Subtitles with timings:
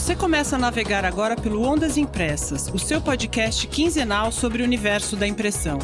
[0.00, 5.14] Você começa a navegar agora pelo Ondas Impressas, o seu podcast quinzenal sobre o universo
[5.14, 5.78] da impressão.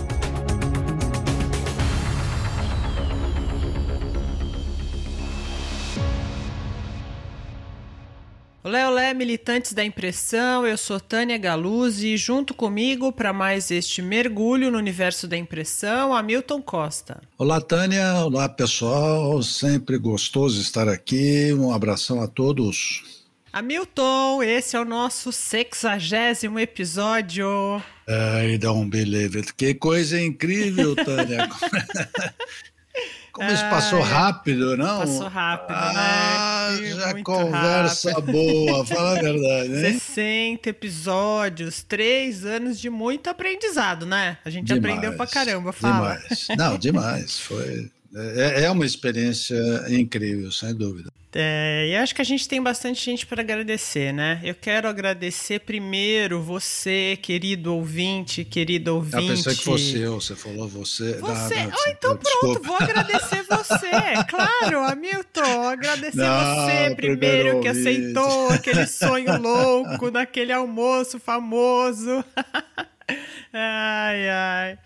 [8.64, 14.00] Olé, olé, militantes da impressão, eu sou Tânia Galuzzi e junto comigo para mais este
[14.00, 17.20] mergulho no universo da impressão, Hamilton Costa.
[17.36, 23.25] Olá, Tânia, olá pessoal, sempre gostoso estar aqui, um abração a todos.
[23.56, 27.82] Hamilton, esse é o nosso sexagésimo episódio.
[28.06, 31.48] Ai, dá um believe Que coisa incrível, Tânia.
[33.32, 34.98] Como isso passou rápido, não?
[34.98, 36.86] Passou rápido, ah, né?
[36.96, 38.32] Já Muito conversa rápido.
[38.32, 39.92] boa, fala a verdade, né?
[39.92, 44.36] 60 episódios, três anos de muito aprendizado, né?
[44.44, 46.16] A gente Demais, aprendeu pra caramba, fala.
[46.16, 46.48] Demais.
[46.58, 47.40] Não, demais.
[47.40, 47.90] Foi.
[48.16, 49.56] É, é uma experiência
[49.88, 51.10] incrível, sem dúvida.
[51.38, 54.40] É, e acho que a gente tem bastante gente para agradecer, né?
[54.42, 59.16] Eu quero agradecer primeiro você, querido ouvinte, querido ouvinte.
[59.22, 61.18] Eu pensei que fosse eu, você falou você.
[61.18, 61.56] Você?
[61.56, 62.60] Não, não, Ah, então desculpa.
[62.60, 63.90] pronto, vou agradecer você.
[64.30, 72.24] Claro, Hamilton, agradecer Não, você primeiro primeiro que aceitou aquele sonho louco naquele almoço famoso.
[73.52, 74.78] ai, ai.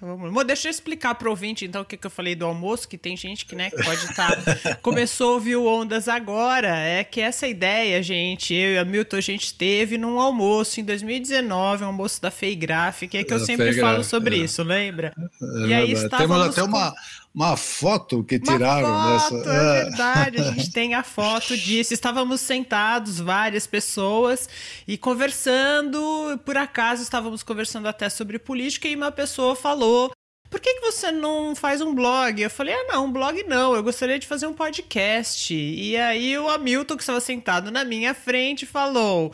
[0.00, 0.42] Vamos lá.
[0.42, 3.16] Deixa eu explicar pro ouvinte, então, o que, que eu falei do almoço, que tem
[3.16, 4.30] gente que, né, que pode estar...
[4.80, 6.76] Começou a ouvir o Ondas agora.
[6.76, 10.84] É que essa ideia, gente, eu e a Milton, a gente teve num almoço em
[10.84, 14.38] 2019, um almoço da FEI Gráfica, é que eu sempre FEI falo sobre é.
[14.38, 15.12] isso, lembra?
[15.18, 16.94] É E aí estávamos Temos até uma,
[17.34, 19.50] uma foto que Uma tiraram foto, dessa.
[19.50, 21.94] é verdade, a gente tem a foto disso.
[21.94, 24.48] Estávamos sentados, várias pessoas,
[24.86, 30.10] e conversando, por acaso estávamos conversando até sobre política, e uma pessoa falou.
[30.48, 32.42] Por que, que você não faz um blog?
[32.42, 35.54] Eu falei, ah, não, um blog não, eu gostaria de fazer um podcast.
[35.54, 39.32] E aí o Hamilton, que estava sentado na minha frente, falou: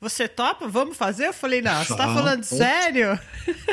[0.00, 0.68] Você topa?
[0.68, 1.26] Vamos fazer?
[1.26, 3.18] Eu falei, não, você tá falando sério?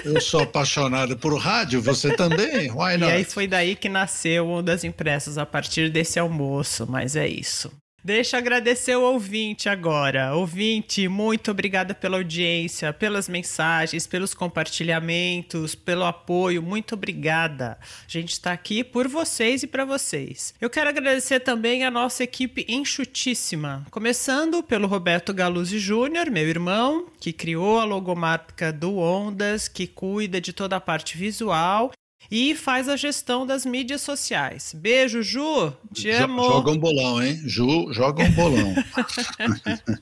[0.06, 2.72] Eu sou apaixonado por rádio, você também?
[2.72, 3.12] Why E not?
[3.12, 7.72] aí foi daí que nasceu o das impressas a partir desse almoço, mas é isso.
[8.06, 10.36] Deixa eu agradecer o ouvinte agora.
[10.36, 16.62] Ouvinte, muito obrigada pela audiência, pelas mensagens, pelos compartilhamentos, pelo apoio.
[16.62, 17.78] Muito obrigada.
[17.82, 20.54] A gente está aqui por vocês e para vocês.
[20.60, 27.08] Eu quero agradecer também a nossa equipe enxutíssima, começando pelo Roberto Galuzzi Júnior, meu irmão,
[27.22, 31.94] que criou a logomarca do Ondas, que cuida de toda a parte visual
[32.32, 34.74] e faz a gestão das mídias sociais.
[34.76, 35.74] Beijo, Ju.
[35.94, 36.44] Te Jo- amo.
[36.44, 37.40] Joga um bolão, hein?
[37.46, 38.74] Ju, joga um bolão.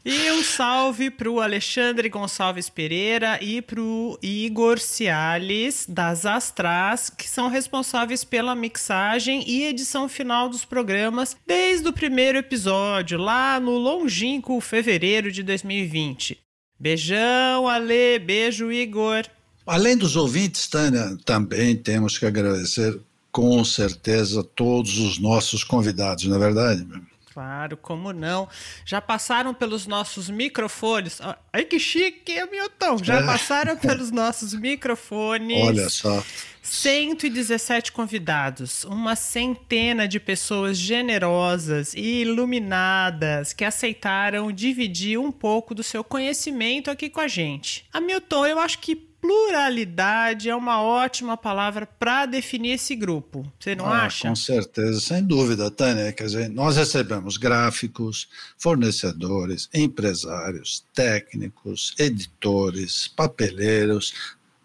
[0.06, 7.48] E um salve pro Alexandre Gonçalves Pereira e pro Igor Ciales, das Astras, que são
[7.50, 14.60] responsáveis pela mixagem e edição final dos programas desde o primeiro episódio, lá no longínquo
[14.62, 16.40] fevereiro de 2020.
[16.80, 18.20] Beijão, Ale.
[18.20, 19.24] Beijo, Igor.
[19.66, 23.00] Além dos ouvintes, Tânia, também temos que agradecer
[23.32, 26.86] com certeza todos os nossos convidados, não é verdade?
[27.34, 28.50] Claro, como não?
[28.86, 31.22] Já passaram pelos nossos microfones.
[31.22, 32.98] Ah, Ai, que chique, Hamilton!
[33.02, 33.26] Já É.
[33.26, 35.64] passaram pelos nossos microfones.
[35.66, 36.22] Olha só.
[36.62, 45.84] 117 convidados, uma centena de pessoas generosas e iluminadas que aceitaram dividir um pouco do
[45.84, 47.86] seu conhecimento aqui com a gente.
[47.94, 53.46] Hamilton, eu acho que pluralidade é uma ótima palavra para definir esse grupo.
[53.60, 54.28] Você não Ah, acha?
[54.28, 56.12] Com certeza, sem dúvida, Tânia.
[56.12, 58.28] Quer dizer, nós recebemos gráficos,
[58.58, 64.14] fornecedores, empresários, técnicos, editores, papeleiros,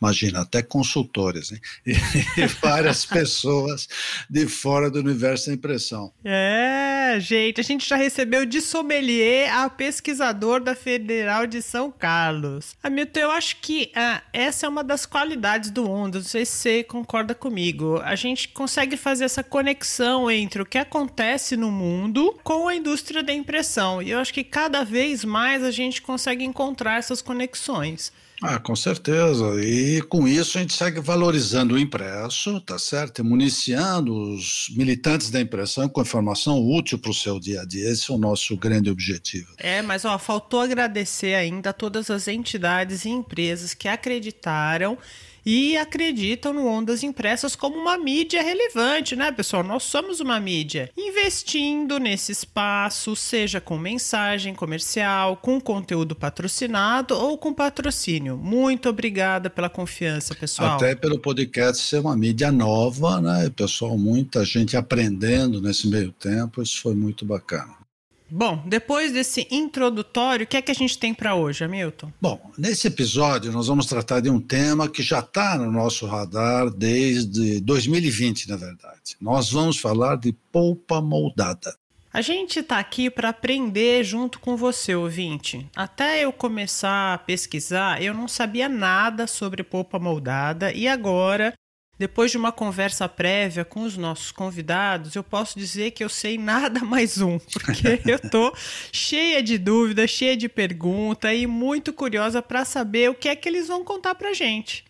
[0.01, 1.61] imagina, até consultores, hein?
[1.87, 3.89] e várias pessoas
[4.29, 6.13] de fora do universo da impressão.
[6.25, 12.77] É, gente, a gente já recebeu de sommelier a pesquisador da Federal de São Carlos.
[12.83, 16.53] Hamilton, eu acho que ah, essa é uma das qualidades do Ondas, não sei se
[16.53, 18.01] você concorda comigo.
[18.03, 23.23] A gente consegue fazer essa conexão entre o que acontece no mundo com a indústria
[23.23, 24.03] da impressão.
[24.03, 28.13] E eu acho que cada vez mais a gente consegue encontrar essas conexões.
[28.43, 29.45] Ah, com certeza.
[29.63, 33.21] E com isso a gente segue valorizando o impresso, tá certo?
[33.21, 37.91] E municiando os militantes da impressão com informação útil para o seu dia a dia.
[37.91, 39.55] Esse é o nosso grande objetivo.
[39.57, 44.99] É, mas ó, faltou agradecer ainda a todas as entidades e empresas que acreditaram
[45.47, 49.63] e acreditam no Ondas Impressas como uma mídia relevante, né, pessoal?
[49.63, 57.39] Nós somos uma mídia investindo nesse espaço, seja com mensagem comercial, com conteúdo patrocinado ou
[57.39, 58.37] com patrocínio.
[58.37, 60.75] Muito obrigada pela confiança, pessoal.
[60.75, 63.49] Até pelo podcast ser uma mídia nova, né?
[63.51, 67.86] Pessoal, muita gente aprendendo nesse meio tempo, isso foi muito bacana.
[68.29, 72.13] Bom, depois desse introdutório, o que é que a gente tem para hoje, Hamilton?
[72.21, 76.69] Bom, nesse episódio nós vamos tratar de um tema que já está no nosso radar
[76.71, 79.17] desde 2020, na verdade.
[79.21, 81.77] Nós vamos falar de polpa moldada.
[82.13, 85.69] A gente está aqui para aprender junto com você, ouvinte.
[85.77, 91.53] Até eu começar a pesquisar, eu não sabia nada sobre polpa moldada e agora
[91.99, 96.37] depois de uma conversa prévia com os nossos convidados, eu posso dizer que eu sei
[96.39, 98.53] nada mais um, porque eu tô
[98.93, 103.49] cheia de dúvidas, cheia de perguntas e muito curiosa para saber o que é que
[103.49, 104.85] eles vão contar para gente.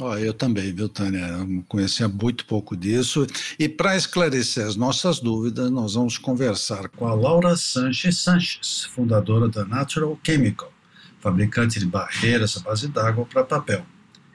[0.00, 1.20] Oh, eu também, viu, Tânia?
[1.20, 3.28] Eu conhecia muito pouco disso.
[3.56, 9.48] E para esclarecer as nossas dúvidas, nós vamos conversar com a Laura Sanches Sanches, fundadora
[9.48, 10.72] da Natural Chemical,
[11.20, 13.86] fabricante de barreiras à base d'água para papel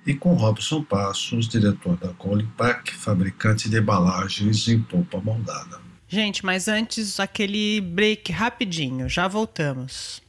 [0.09, 5.79] e com Robson Passos, diretor da Colipac, fabricante de embalagens em polpa moldada.
[6.07, 10.19] Gente, mas antes aquele break rapidinho, já voltamos.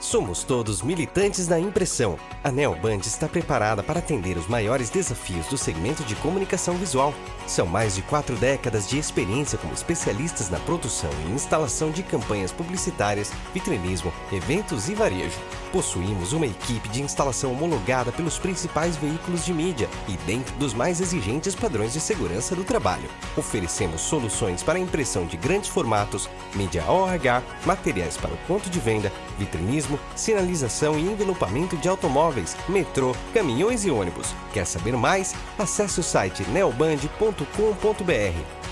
[0.00, 2.18] Somos todos militantes da impressão.
[2.42, 7.14] A Neoband está preparada para atender os maiores desafios do segmento de comunicação visual.
[7.46, 12.52] São mais de quatro décadas de experiência como especialistas na produção e instalação de campanhas
[12.52, 15.38] publicitárias, vitrinismo, eventos e varejo.
[15.72, 21.00] Possuímos uma equipe de instalação homologada pelos principais veículos de mídia e dentro dos mais
[21.00, 23.08] exigentes padrões de segurança do trabalho.
[23.36, 29.12] Oferecemos soluções para impressão de grandes formatos, mídia OH, materiais para o ponto de venda,
[29.38, 29.83] vitrinismo,
[30.14, 34.34] sinalização e envelopamento de automóveis, metrô, caminhões e ônibus.
[34.52, 35.34] Quer saber mais?
[35.58, 37.44] Acesse o site neoband.com.br.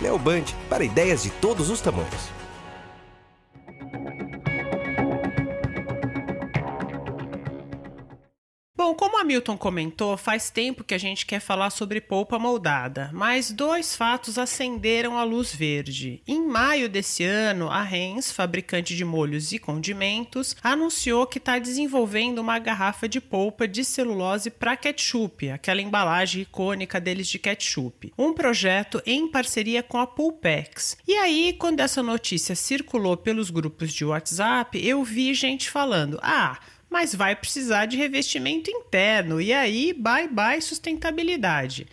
[0.01, 2.42] Neoband para ideias de todos os tamanhos.
[8.85, 13.11] Bom, como a Milton comentou, faz tempo que a gente quer falar sobre polpa moldada,
[13.13, 16.21] mas dois fatos acenderam a luz verde.
[16.27, 22.41] Em maio desse ano, a Heinz, fabricante de molhos e condimentos, anunciou que está desenvolvendo
[22.41, 28.13] uma garrafa de polpa de celulose para ketchup, aquela embalagem icônica deles de ketchup.
[28.19, 30.97] Um projeto em parceria com a Pulpex.
[31.07, 36.59] E aí, quando essa notícia circulou pelos grupos de WhatsApp, eu vi gente falando: ah,
[36.93, 41.87] mas vai precisar de revestimento interno e aí bye bye sustentabilidade.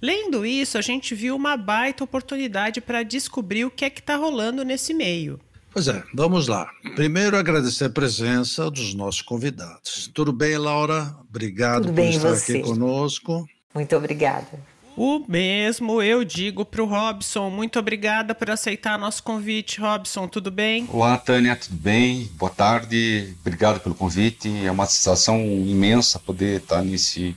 [0.00, 4.16] Lendo isso, a gente viu uma baita oportunidade para descobrir o que é que está
[4.16, 5.38] rolando nesse meio.
[5.70, 6.70] Pois é, vamos lá.
[6.94, 10.10] Primeiro, agradecer a presença dos nossos convidados.
[10.14, 11.14] Tudo bem, Laura?
[11.28, 12.58] Obrigado Tudo por bem, estar você?
[12.58, 13.46] aqui conosco.
[13.74, 14.46] Muito obrigada.
[14.96, 17.50] O mesmo eu digo para o Robson.
[17.50, 20.26] Muito obrigada por aceitar nosso convite, Robson.
[20.26, 20.88] Tudo bem?
[20.90, 22.30] Olá, Tânia, tudo bem?
[22.32, 24.50] Boa tarde, obrigado pelo convite.
[24.64, 27.36] É uma sensação imensa poder estar nesse,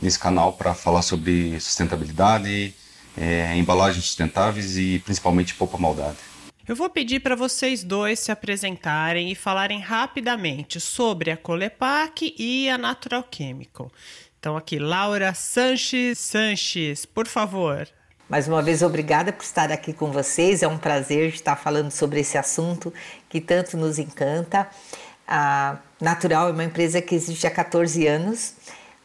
[0.00, 2.72] nesse canal para falar sobre sustentabilidade,
[3.18, 6.16] é, embalagens sustentáveis e principalmente polpa moldada.
[6.68, 12.70] Eu vou pedir para vocês dois se apresentarem e falarem rapidamente sobre a Colepac e
[12.70, 13.90] a Natural Chemical.
[14.40, 17.86] Então, aqui, Laura Sanches Sanches, por favor.
[18.26, 20.62] Mais uma vez, obrigada por estar aqui com vocês.
[20.62, 22.90] É um prazer estar falando sobre esse assunto
[23.28, 24.66] que tanto nos encanta.
[25.28, 28.54] A Natural é uma empresa que existe há 14 anos,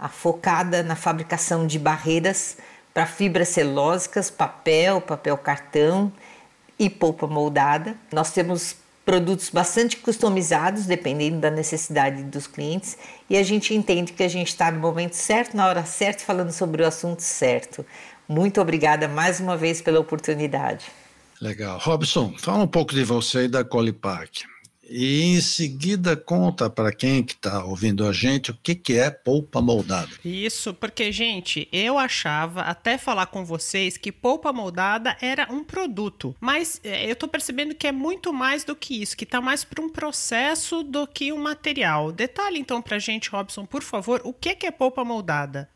[0.10, 2.56] focada na fabricação de barreiras
[2.94, 6.14] para fibras celulósicas, papel, papel cartão
[6.80, 7.94] e polpa moldada.
[8.10, 12.98] Nós temos produtos bastante customizados, dependendo da necessidade dos clientes,
[13.30, 16.52] e a gente entende que a gente está no momento certo, na hora certa, falando
[16.52, 17.86] sobre o assunto certo.
[18.28, 20.88] Muito obrigada mais uma vez pela oportunidade.
[21.40, 21.78] Legal.
[21.80, 24.44] Robson, fala um pouco de você e da Colipac.
[24.88, 29.10] E em seguida conta para quem que está ouvindo a gente o que, que é
[29.10, 30.10] polpa moldada.
[30.24, 36.36] Isso, porque, gente, eu achava, até falar com vocês, que polpa moldada era um produto.
[36.40, 39.64] Mas é, eu tô percebendo que é muito mais do que isso, que tá mais
[39.64, 42.12] para um processo do que um material.
[42.12, 45.70] Detalhe então pra gente, Robson, por favor, o que, que é polpa moldada?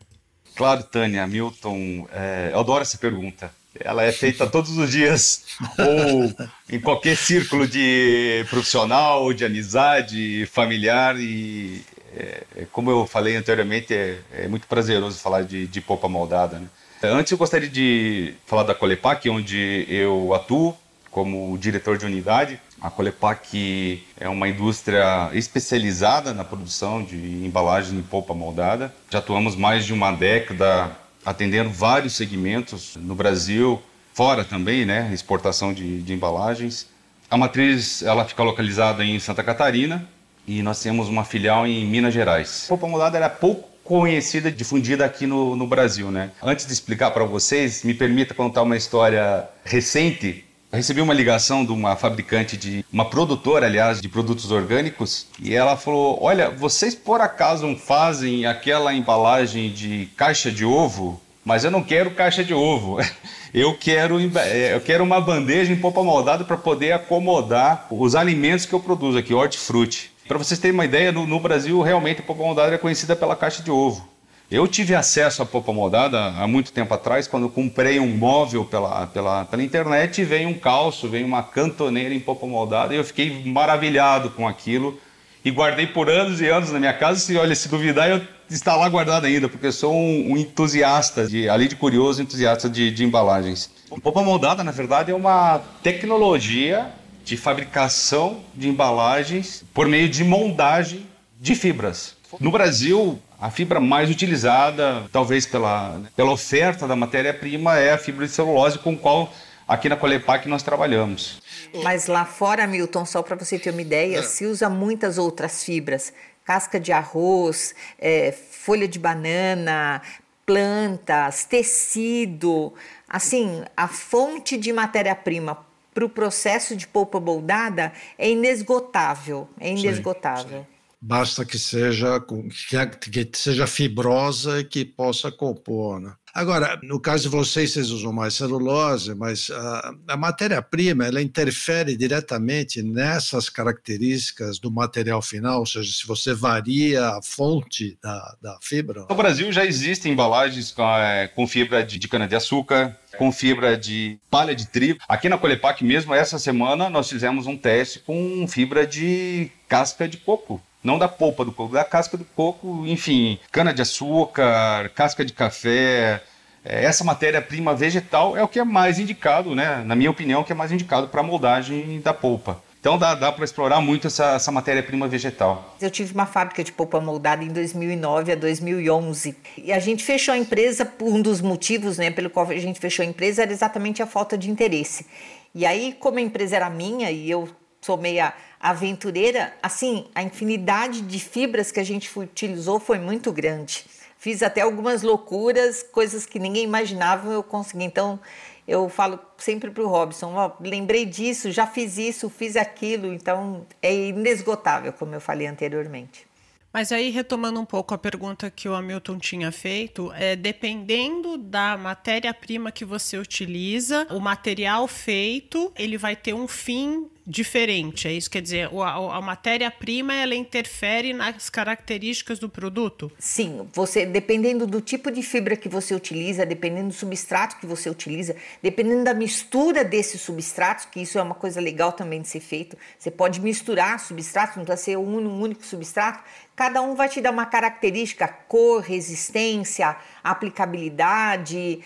[0.55, 3.53] Claro, Tânia, Milton, é, eu adoro essa pergunta.
[3.79, 5.45] Ela é feita todos os dias,
[5.77, 11.83] ou em qualquer círculo de profissional, de amizade, familiar, e
[12.15, 16.59] é, como eu falei anteriormente, é, é, muito prazeroso falar de, de polpa moldada.
[16.59, 16.67] Né?
[17.03, 20.75] Antes eu gostaria de falar da Colepac, onde eu atuo
[21.11, 22.59] como diretor de unidade.
[22.81, 28.93] A Colepac é uma indústria especializada na produção de embalagens em polpa moldada.
[29.09, 30.91] Já atuamos mais de uma década
[31.29, 33.79] atendendo vários segmentos no Brasil,
[34.15, 36.88] fora também, né, exportação de, de embalagens.
[37.29, 40.09] A matriz ela fica localizada em Santa Catarina
[40.48, 42.63] e nós temos uma filial em Minas Gerais.
[42.65, 46.31] A polpa moldada era pouco conhecida, difundida aqui no, no Brasil, né?
[46.41, 51.65] Antes de explicar para vocês, me permita contar uma história recente Eu recebi uma ligação
[51.65, 56.93] de uma fabricante de uma produtora, aliás, de produtos orgânicos, e ela falou: "Olha, vocês
[56.93, 61.19] por acaso fazem aquela embalagem de caixa de ovo?
[61.43, 62.97] Mas eu não quero caixa de ovo.
[63.51, 68.67] Eu quero, é, eu quero uma bandeja em polpa moldada para poder acomodar os alimentos
[68.67, 70.11] que eu produzo aqui, hortifruti.
[70.27, 73.35] Para vocês terem uma ideia, no, no Brasil realmente a polpa moldada é conhecida pela
[73.35, 74.07] caixa de ovo.
[74.51, 78.65] Eu tive acesso à polpa moldada há muito tempo atrás, quando eu comprei um móvel
[78.65, 83.03] pela, pela, pela internet veio um calço, veio uma cantoneira em polpa moldada e eu
[83.03, 85.00] fiquei maravilhado com aquilo
[85.46, 87.20] e guardei por anos e anos na minha casa.
[87.20, 91.48] Se, olha, se duvidar, eu está lá guardado ainda, porque sou um, um entusiasta, de,
[91.48, 93.70] além de curioso, entusiasta de, de embalagens.
[94.01, 96.89] Polpa moldada, na verdade, é uma tecnologia
[97.24, 101.06] de fabricação de embalagens por meio de moldagem
[101.39, 102.18] de fibras.
[102.39, 108.25] No Brasil, a fibra mais utilizada, talvez pela, pela oferta da matéria-prima, é a fibra
[108.25, 109.31] de celulose com qual
[109.67, 111.41] aqui na Colepac nós trabalhamos.
[111.84, 114.24] Mas lá fora, Milton, só para você ter uma ideia, é.
[114.24, 116.12] se usa muitas outras fibras,
[116.43, 120.01] casca de arroz, é, folha de banana,
[120.46, 122.74] plantas, tecido.
[123.08, 129.48] Assim, a fonte de matéria-prima para o processo de polpa moldada é inesgotável.
[129.60, 130.60] É inesgotável.
[130.60, 130.78] Sim, sim.
[131.01, 136.01] Basta que seja, que, seja fibrosa e que possa compor.
[136.01, 136.13] Né?
[136.34, 141.96] Agora, no caso de vocês, vocês usam mais celulose, mas a, a matéria-prima ela interfere
[141.96, 148.58] diretamente nessas características do material final, ou seja, se você varia a fonte da, da
[148.62, 149.06] fibra.
[149.10, 154.20] No Brasil já existem embalagens com, é, com fibra de, de cana-de-açúcar, com fibra de
[154.29, 155.00] palha de trigo.
[155.08, 160.18] Aqui na Colepac mesmo, essa semana, nós fizemos um teste com fibra de casca de
[160.18, 160.62] coco.
[160.83, 166.24] Não da polpa do coco, da casca do coco, enfim, cana-de-açúcar, casca de café.
[166.63, 169.83] É, essa matéria-prima vegetal é o que é mais indicado, né?
[169.86, 172.62] Na minha opinião, que é mais indicado para a moldagem da polpa.
[172.79, 175.75] Então dá, dá para explorar muito essa, essa matéria-prima vegetal.
[175.81, 180.33] Eu tive uma fábrica de polpa moldada em 2009 a 2011 e a gente fechou
[180.33, 180.89] a empresa.
[181.01, 184.38] Um dos motivos, né, pelo qual a gente fechou a empresa era exatamente a falta
[184.38, 185.05] de interesse.
[185.53, 187.50] E aí, como a empresa era minha e eu
[187.89, 193.84] sou meia aventureira, assim, a infinidade de fibras que a gente utilizou foi muito grande.
[194.19, 197.86] Fiz até algumas loucuras, coisas que ninguém imaginava eu consegui.
[197.86, 198.19] Então,
[198.67, 203.12] eu falo sempre para o Robson: ó, lembrei disso, já fiz isso, fiz aquilo.
[203.12, 206.29] Então, é inesgotável, como eu falei anteriormente.
[206.72, 211.75] Mas aí, retomando um pouco a pergunta que o Hamilton tinha feito, é dependendo da
[211.75, 218.07] matéria-prima que você utiliza, o material feito, ele vai ter um fim diferente.
[218.07, 223.12] É isso quer dizer, a, a matéria-prima ela interfere nas características do produto?
[223.19, 227.89] Sim, você dependendo do tipo de fibra que você utiliza, dependendo do substrato que você
[227.89, 232.39] utiliza, dependendo da mistura desses substratos, que isso é uma coisa legal também de ser
[232.39, 232.75] feito.
[232.98, 236.24] Você pode misturar substratos, não precisa ser um, um único substrato.
[236.55, 241.79] Cada um vai te dar uma característica, cor, resistência, aplicabilidade,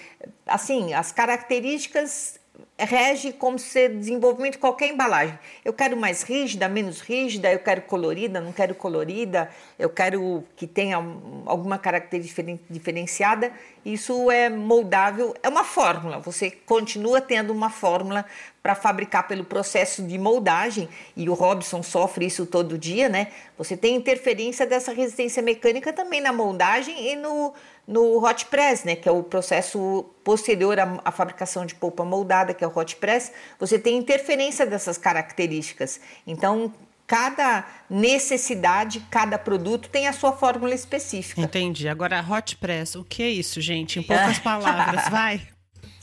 [0.47, 2.39] assim, as características
[2.77, 5.37] rege como ser desenvolvimento de qualquer embalagem.
[5.63, 10.67] Eu quero mais rígida, menos rígida, eu quero colorida, não quero colorida, eu quero que
[10.67, 10.97] tenha
[11.45, 13.51] alguma característica diferenciada.
[13.85, 16.19] Isso é moldável, é uma fórmula.
[16.19, 18.25] Você continua tendo uma fórmula
[18.61, 23.27] para fabricar pelo processo de moldagem, e o Robson sofre isso todo dia, né?
[23.57, 27.53] Você tem interferência dessa resistência mecânica também na moldagem e no,
[27.87, 28.95] no hot press, né?
[28.95, 32.95] Que é o processo posterior à, à fabricação de polpa moldada, que é o hot
[32.95, 33.31] press.
[33.59, 35.99] Você tem interferência dessas características.
[36.25, 36.73] Então,
[37.05, 41.41] cada necessidade, cada produto tem a sua fórmula específica.
[41.41, 41.87] Entendi.
[41.87, 43.99] Agora, hot press, o que é isso, gente?
[43.99, 45.52] Em poucas palavras, vai.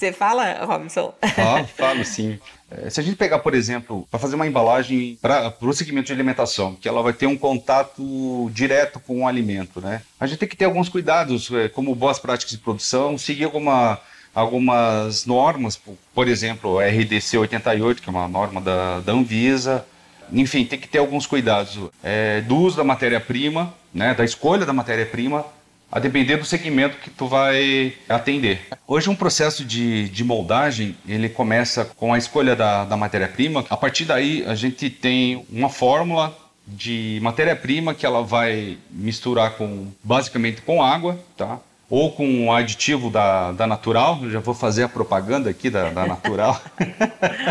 [0.00, 1.12] Você fala, Robson?
[1.36, 2.38] Falo, falo sim.
[2.70, 6.14] É, se a gente pegar, por exemplo, para fazer uma embalagem para o segmento de
[6.14, 10.00] alimentação, que ela vai ter um contato direto com o alimento, né?
[10.18, 14.00] A gente tem que ter alguns cuidados, é, como boas práticas de produção, seguir alguma,
[14.34, 15.78] algumas normas,
[16.14, 19.84] por exemplo, a RDC 88, que é uma norma da, da Anvisa.
[20.32, 24.72] Enfim, tem que ter alguns cuidados é, do uso da matéria-prima, né, da escolha da
[24.72, 25.44] matéria-prima,
[25.90, 28.60] a depender do segmento que tu vai atender.
[28.86, 33.64] Hoje um processo de, de moldagem, ele começa com a escolha da, da matéria-prima.
[33.68, 39.88] A partir daí a gente tem uma fórmula de matéria-prima que ela vai misturar com
[40.04, 41.58] basicamente com água, tá?
[41.88, 45.90] Ou com o aditivo da, da Natural, Eu já vou fazer a propaganda aqui da,
[45.90, 46.60] da Natural.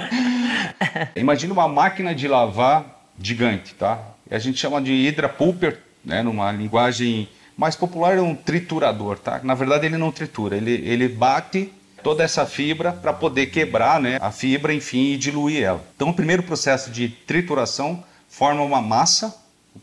[1.13, 2.85] Imagina uma máquina de lavar
[3.21, 3.99] gigante, tá?
[4.31, 7.27] A gente chama de Hydra Pulper, né, numa linguagem
[7.59, 9.41] mais popular é um triturador, tá?
[9.43, 11.69] Na verdade ele não tritura, ele, ele bate
[12.01, 15.83] toda essa fibra para poder quebrar né, a fibra, enfim, e diluir ela.
[15.93, 19.35] Então, o primeiro processo de trituração forma uma massa,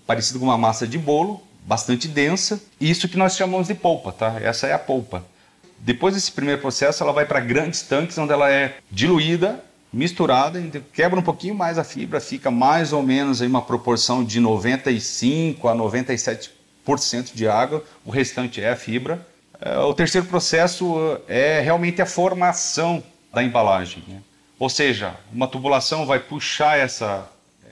[0.07, 4.41] parecido com uma massa de bolo, bastante densa, isso que nós chamamos de polpa, tá?
[4.41, 5.23] Essa é a polpa.
[5.79, 10.63] Depois desse primeiro processo, ela vai para grandes tanques, onde ela é diluída, misturada,
[10.95, 15.69] quebra um pouquinho mais a fibra, fica mais ou menos em uma proporção de 95
[15.69, 16.56] a 97%
[17.35, 19.27] de água, o restante é a fibra.
[19.61, 23.03] É, o terceiro processo é realmente a formação
[23.33, 24.05] da embalagem.
[24.07, 24.21] Né?
[24.59, 27.29] Ou seja, uma tubulação vai puxar essa,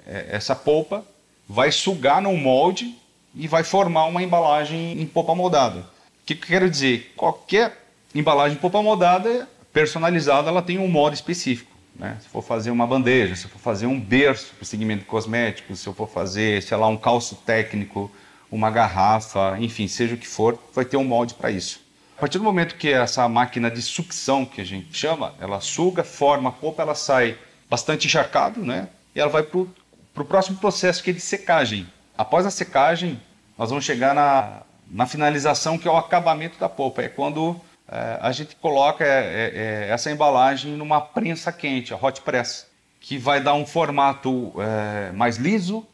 [0.06, 1.04] é, essa polpa,
[1.48, 2.94] vai sugar no molde
[3.34, 5.80] e vai formar uma embalagem em polpa moldada.
[5.80, 7.12] O que, eu quero dizer?
[7.16, 11.70] Qualquer embalagem em polpa moldada personalizada, ela tem um modo específico.
[11.96, 12.16] Né?
[12.20, 15.86] Se for fazer uma bandeja, se for fazer um berço para o segmento cosmético, se
[15.86, 18.10] eu for fazer, sei lá, um calço técnico,
[18.54, 21.80] uma garrafa, enfim, seja o que for, vai ter um molde para isso.
[22.16, 26.04] A partir do momento que essa máquina de sucção, que a gente chama, ela suga,
[26.04, 27.36] forma a polpa, ela sai
[27.68, 28.88] bastante encharcado, né?
[29.14, 31.88] E ela vai para o próximo processo, que é de secagem.
[32.16, 33.20] Após a secagem,
[33.58, 37.02] nós vamos chegar na, na finalização, que é o acabamento da polpa.
[37.02, 39.52] É quando é, a gente coloca é, é,
[39.88, 42.68] é, essa embalagem numa prensa quente, a hot press,
[43.00, 45.84] que vai dar um formato é, mais liso,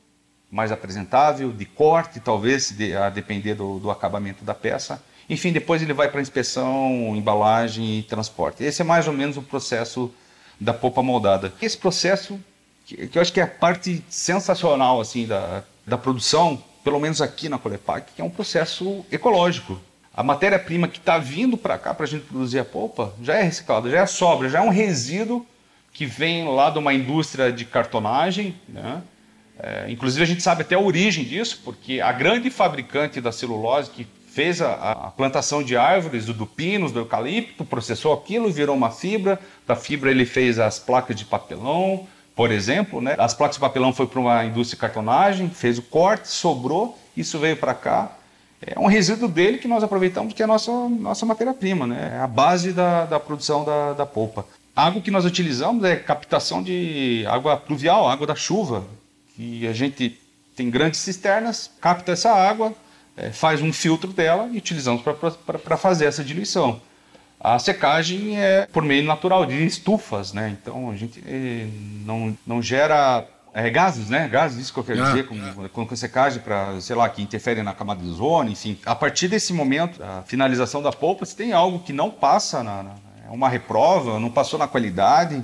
[0.51, 5.03] mais apresentável, de corte, talvez, a depender do, do, acabamento da peça.
[5.29, 8.65] Enfim, depois ele vai para inspeção, embalagem e transporte.
[8.65, 10.13] Esse é mais ou menos o processo
[10.59, 11.53] da polpa moldada.
[11.63, 12.41] Esse processo,
[12.85, 17.23] que, que eu acho que é a parte sensacional assim da, da produção, pelo menos
[17.23, 19.81] aqui na Colepac, que é um processo ecológico.
[20.13, 23.43] A matéria-prima que está vindo para cá para a gente produzir a polpa já é
[23.43, 25.47] reciclada, já é sobra, já é um resíduo
[25.93, 29.01] que vem lá de uma indústria de cartonagem, né?
[29.63, 33.91] É, inclusive a gente sabe até a origem disso, porque a grande fabricante da celulose
[33.91, 38.75] que fez a, a plantação de árvores, do, do pinos, do eucalipto, processou aquilo, virou
[38.75, 39.39] uma fibra.
[39.67, 43.17] Da fibra ele fez as placas de papelão, por exemplo, né?
[43.19, 47.39] As placas de papelão foi para uma indústria de cartonagem, fez o corte, sobrou, isso
[47.39, 48.13] veio para cá.
[48.65, 52.13] É um resíduo dele que nós aproveitamos, que é a nossa, nossa matéria-prima, né?
[52.15, 54.47] É a base da, da produção da, da polpa.
[54.77, 58.85] A água que nós utilizamos é captação de água pluvial, água da chuva
[59.41, 60.21] e a gente
[60.55, 62.75] tem grandes cisternas, capta essa água,
[63.17, 66.79] é, faz um filtro dela e utilizamos para fazer essa diluição.
[67.41, 70.55] A secagem é por meio natural de estufas, né?
[70.61, 71.67] Então a gente é,
[72.05, 74.29] não, não gera é, gases, né?
[74.29, 77.23] Gases, isso que eu quero ah, dizer, com, com, com secagem para, sei lá, que
[77.23, 78.79] interfere na camada de ozônio, enfim.
[78.85, 82.83] A partir desse momento, a finalização da polpa, se tem algo que não passa na,
[82.83, 82.95] na
[83.27, 85.43] é uma reprova, não passou na qualidade,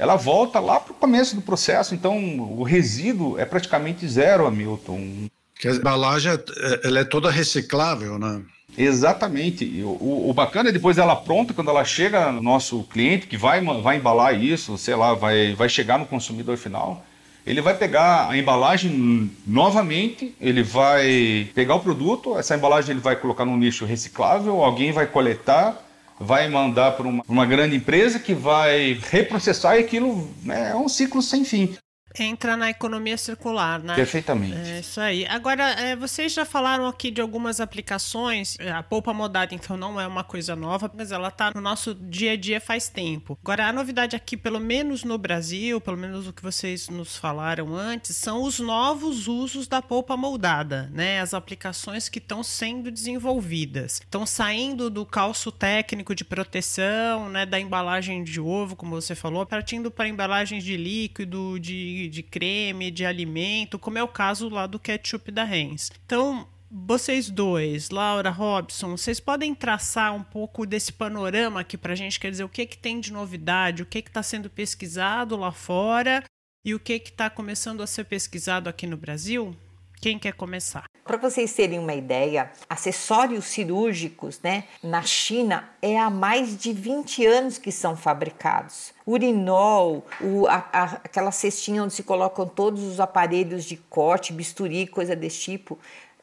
[0.00, 1.94] ela volta lá para o começo do processo.
[1.94, 5.28] Então, o resíduo é praticamente zero, Hamilton.
[5.54, 8.40] Que a embalagem é, ela é toda reciclável, né?
[8.78, 9.82] Exatamente.
[9.82, 13.60] O, o, bacana é depois ela pronta, quando ela chega no nosso cliente, que vai,
[13.60, 17.04] vai embalar isso, sei lá, vai, vai chegar no consumidor final,
[17.46, 23.16] ele vai pegar a embalagem novamente, ele vai pegar o produto, essa embalagem ele vai
[23.16, 25.76] colocar num lixo reciclável, alguém vai coletar,
[26.20, 30.88] vai mandar para uma, uma, grande empresa que vai reprocessar e aquilo né, é um
[30.88, 31.74] ciclo sem fim.
[32.18, 33.94] Entra na economia circular, né?
[33.94, 34.56] Perfeitamente.
[34.56, 35.26] É isso aí.
[35.26, 38.56] Agora, é, vocês já falaram aqui de algumas aplicações.
[38.74, 42.32] A polpa modada, então, não é uma coisa nova, mas ela está no nosso dia
[42.32, 43.38] a dia faz tempo.
[43.42, 47.74] Agora, a novidade aqui, pelo menos no Brasil, pelo menos o que vocês nos falaram
[47.74, 51.20] antes, são os novos usos da polpa moldada, né?
[51.20, 54.00] As aplicações que estão sendo desenvolvidas.
[54.00, 57.46] Estão saindo do calço técnico de proteção, né?
[57.46, 62.90] Da embalagem de ovo, como você falou, partindo para embalagens de líquido, de de, creme,
[62.90, 65.90] de alimento, como é o caso lá do ketchup da Heinz.
[66.04, 71.96] Então, vocês dois, Laura, Robson, vocês podem traçar um pouco desse panorama aqui para a
[71.96, 75.50] gente, quer dizer, o que, que tem de novidade, o que está sendo pesquisado lá
[75.50, 76.22] fora
[76.64, 79.56] e o que está começando a ser pesquisado aqui no Brasil?
[80.00, 80.88] Quem quer começar?
[81.04, 87.26] Para vocês terem uma ideia, acessórios cirúrgicos, né, na China é há mais de 20
[87.26, 88.94] anos que são fabricados.
[89.06, 94.86] Urinol, o, a, a, aquela cestinha onde se colocam todos os aparelhos de corte, bisturi,
[94.86, 95.78] coisa desse tipo,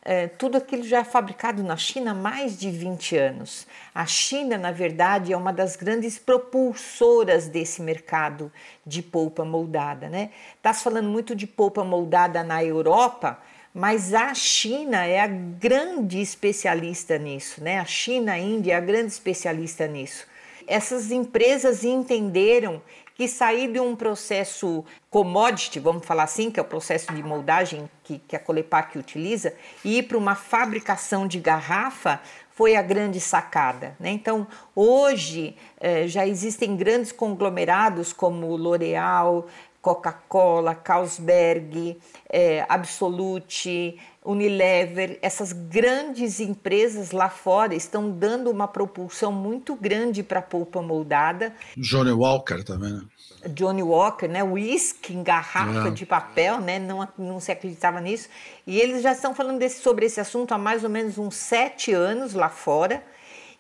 [0.10, 3.68] é, tudo aquilo já é fabricado na China há mais de 20 anos.
[3.94, 8.50] A China, na verdade, é uma das grandes propulsoras desse mercado
[8.86, 10.08] de polpa moldada.
[10.08, 10.32] Né?
[10.56, 13.38] Está se falando muito de polpa moldada na Europa,
[13.78, 17.78] mas a China é a grande especialista nisso, né?
[17.80, 20.26] A China, a Índia é a grande especialista nisso.
[20.66, 22.82] Essas empresas entenderam
[23.14, 27.88] que sair de um processo commodity, vamos falar assim, que é o processo de moldagem
[28.04, 29.54] que, que a Colepac utiliza,
[29.86, 33.96] e ir para uma fabricação de garrafa foi a grande sacada.
[34.00, 34.10] Né?
[34.10, 39.46] Então, hoje eh, já existem grandes conglomerados como L'Oréal,
[39.88, 41.98] Coca-Cola, Carlsberg,
[42.30, 50.40] eh, Absolute, Unilever, essas grandes empresas lá fora estão dando uma propulsão muito grande para
[50.40, 51.56] a polpa moldada.
[51.78, 53.02] Johnny Walker também, né?
[53.48, 54.44] Johnny Walker, né?
[54.44, 55.92] Whisky em garrafa é.
[55.92, 56.80] de papel, né?
[56.80, 58.28] Não, não se acreditava nisso.
[58.66, 61.94] E eles já estão falando desse, sobre esse assunto há mais ou menos uns sete
[61.94, 63.02] anos lá fora.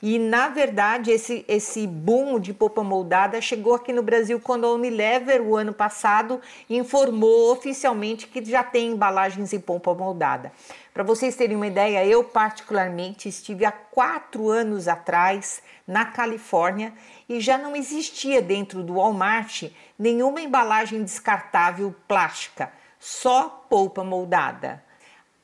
[0.02, 4.74] E, na verdade, esse, esse boom de polpa moldada chegou aqui no Brasil quando a
[4.74, 10.52] Unilever, o ano passado, informou oficialmente que já tem embalagens em polpa moldada.
[10.94, 16.94] Para vocês terem uma ideia, eu particularmente estive há quatro anos atrás na Califórnia
[17.28, 19.64] e já não existia dentro do Walmart
[19.98, 24.86] nenhuma embalagem descartável plástica, só polpa moldada.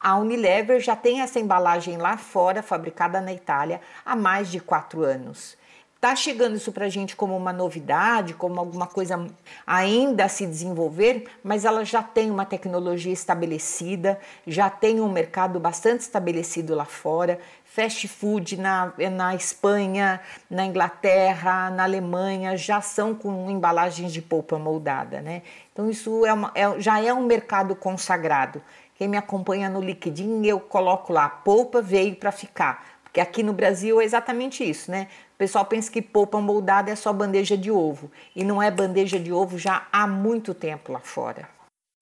[0.04, 5.02] A Unilever já tem essa embalagem lá fora, fabricada na Itália, há mais de quatro
[5.02, 5.56] anos.
[5.96, 9.26] Está chegando isso para a gente como uma novidade, como alguma coisa
[9.66, 15.58] ainda a se desenvolver, mas ela já tem uma tecnologia estabelecida, já tem um mercado
[15.62, 17.40] bastante estabelecido lá fora.
[17.74, 24.60] Fast food na, na Espanha, na Inglaterra, na Alemanha já são com embalagens de polpa
[24.60, 25.42] moldada, né?
[25.72, 28.62] Então isso é uma, é, já é um mercado consagrado.
[28.94, 32.86] Quem me acompanha no LinkedIn, eu coloco lá, polpa veio para ficar.
[33.04, 35.08] Porque aqui no Brasil é exatamente isso, né?
[35.34, 38.12] O pessoal pensa que polpa moldada é só bandeja de ovo.
[38.36, 41.50] E não é bandeja de ovo já há muito tempo lá fora.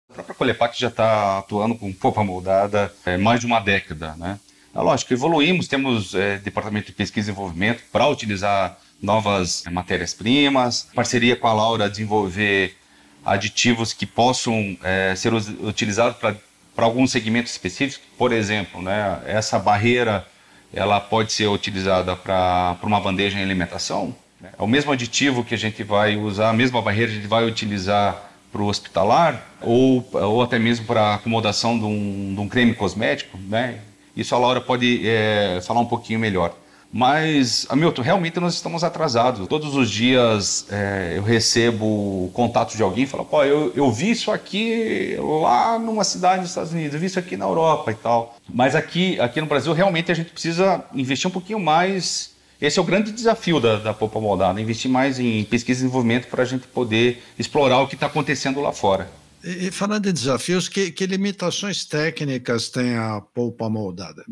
[0.10, 4.39] A própria Colepac já está atuando com polpa moldada é, mais de uma década, né?
[4.78, 10.88] É lógico, evoluímos, temos é, departamento de pesquisa e desenvolvimento para utilizar novas é, matérias-primas,
[10.94, 12.78] parceria com a Laura desenvolver
[13.26, 16.36] aditivos que possam é, ser utilizados para
[16.78, 20.28] para alguns segmentos específicos, por exemplo, né, essa barreira
[20.72, 24.16] ela pode ser utilizada para uma bandeja em alimentação.
[24.40, 24.52] Né?
[24.60, 27.30] É o mesmo aditivo que a gente vai usar, a mesma barreira que a gente
[27.30, 32.42] vai utilizar para o hospitalar ou, ou até mesmo para a acomodação de um, de
[32.42, 33.40] um creme cosmético.
[33.40, 33.80] Né?
[34.17, 36.51] Isso a Laura pode é, falar um pouquinho melhor.
[36.91, 39.47] Mas, Hamilton, realmente nós estamos atrasados.
[39.47, 44.10] Todos os dias é, eu recebo contato de alguém e falo, pô, eu, eu vi
[44.10, 47.95] isso aqui lá numa cidade dos Estados Unidos, eu vi isso aqui na Europa e
[47.95, 48.36] tal.
[48.51, 52.36] Mas aqui, aqui no Brasil, realmente a gente precisa investir um pouquinho mais.
[52.60, 56.27] Esse é o grande desafio da, da Polpa Moldada, investir mais em pesquisa e desenvolvimento
[56.27, 59.08] para a gente poder explorar o que está acontecendo lá fora.
[59.43, 64.26] E, falando de desafios, que, que limitações técnicas tem a polpa moldada?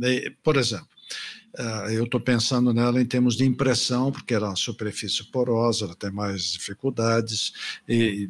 [0.44, 0.88] Por exemplo,
[1.58, 5.86] Uh, eu estou pensando nela em termos de impressão, porque ela é uma superfície porosa,
[5.86, 7.54] ela tem mais dificuldades,
[7.88, 8.28] e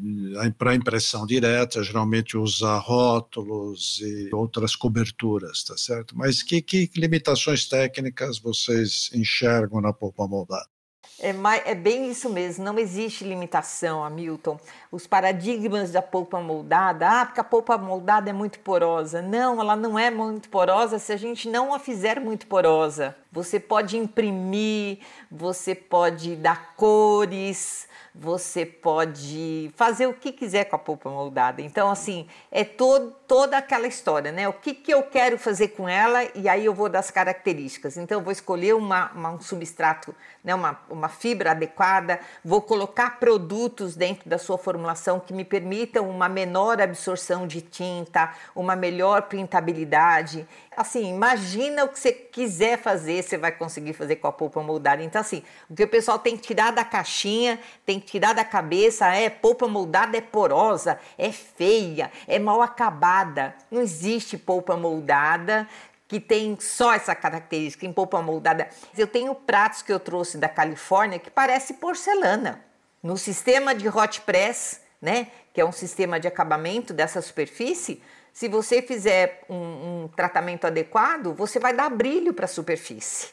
[0.59, 6.15] para impressão direta, geralmente usa rótulos e outras coberturas, tá certo?
[6.15, 10.74] Mas que, que limitações técnicas vocês enxergam na polpa moldada?
[11.17, 11.29] É,
[11.71, 14.59] é, bem isso mesmo, não existe limitação, Hamilton.
[14.91, 19.21] Os paradigmas da polpa moldada, ah, porque a polpa moldada é muito porosa.
[19.21, 23.15] Não, ela não é muito porosa se a gente não a fizer muito porosa.
[23.31, 24.99] Você pode imprimir,
[25.31, 31.61] você pode dar cores, você pode fazer o que quiser com a polpa moldada.
[31.61, 34.47] Então, assim, é todo, toda aquela história, né?
[34.47, 37.97] O que, que eu quero fazer com ela e aí eu vou das características.
[37.97, 40.55] Então, eu vou escolher uma, uma, um substrato, né?
[40.55, 46.29] uma, uma fibra adequada, vou colocar produtos dentro da sua formulação que me permitam uma
[46.29, 53.37] menor absorção de tinta, uma melhor printabilidade assim, imagina o que você quiser fazer, você
[53.37, 55.03] vai conseguir fazer com a polpa moldada.
[55.03, 58.43] Então, assim, o que o pessoal tem que tirar da caixinha, tem que tirar da
[58.43, 63.55] cabeça é polpa moldada é porosa, é feia, é mal acabada.
[63.71, 65.67] Não existe polpa moldada
[66.07, 68.69] que tem só essa característica em polpa moldada.
[68.97, 72.63] Eu tenho pratos que eu trouxe da Califórnia que parece porcelana.
[73.01, 78.01] No sistema de hot press, né, que é um sistema de acabamento dessa superfície,
[78.35, 79.55] se você fizer um,
[80.03, 83.29] um tratamento adequado, você vai dar brilho para a superfície.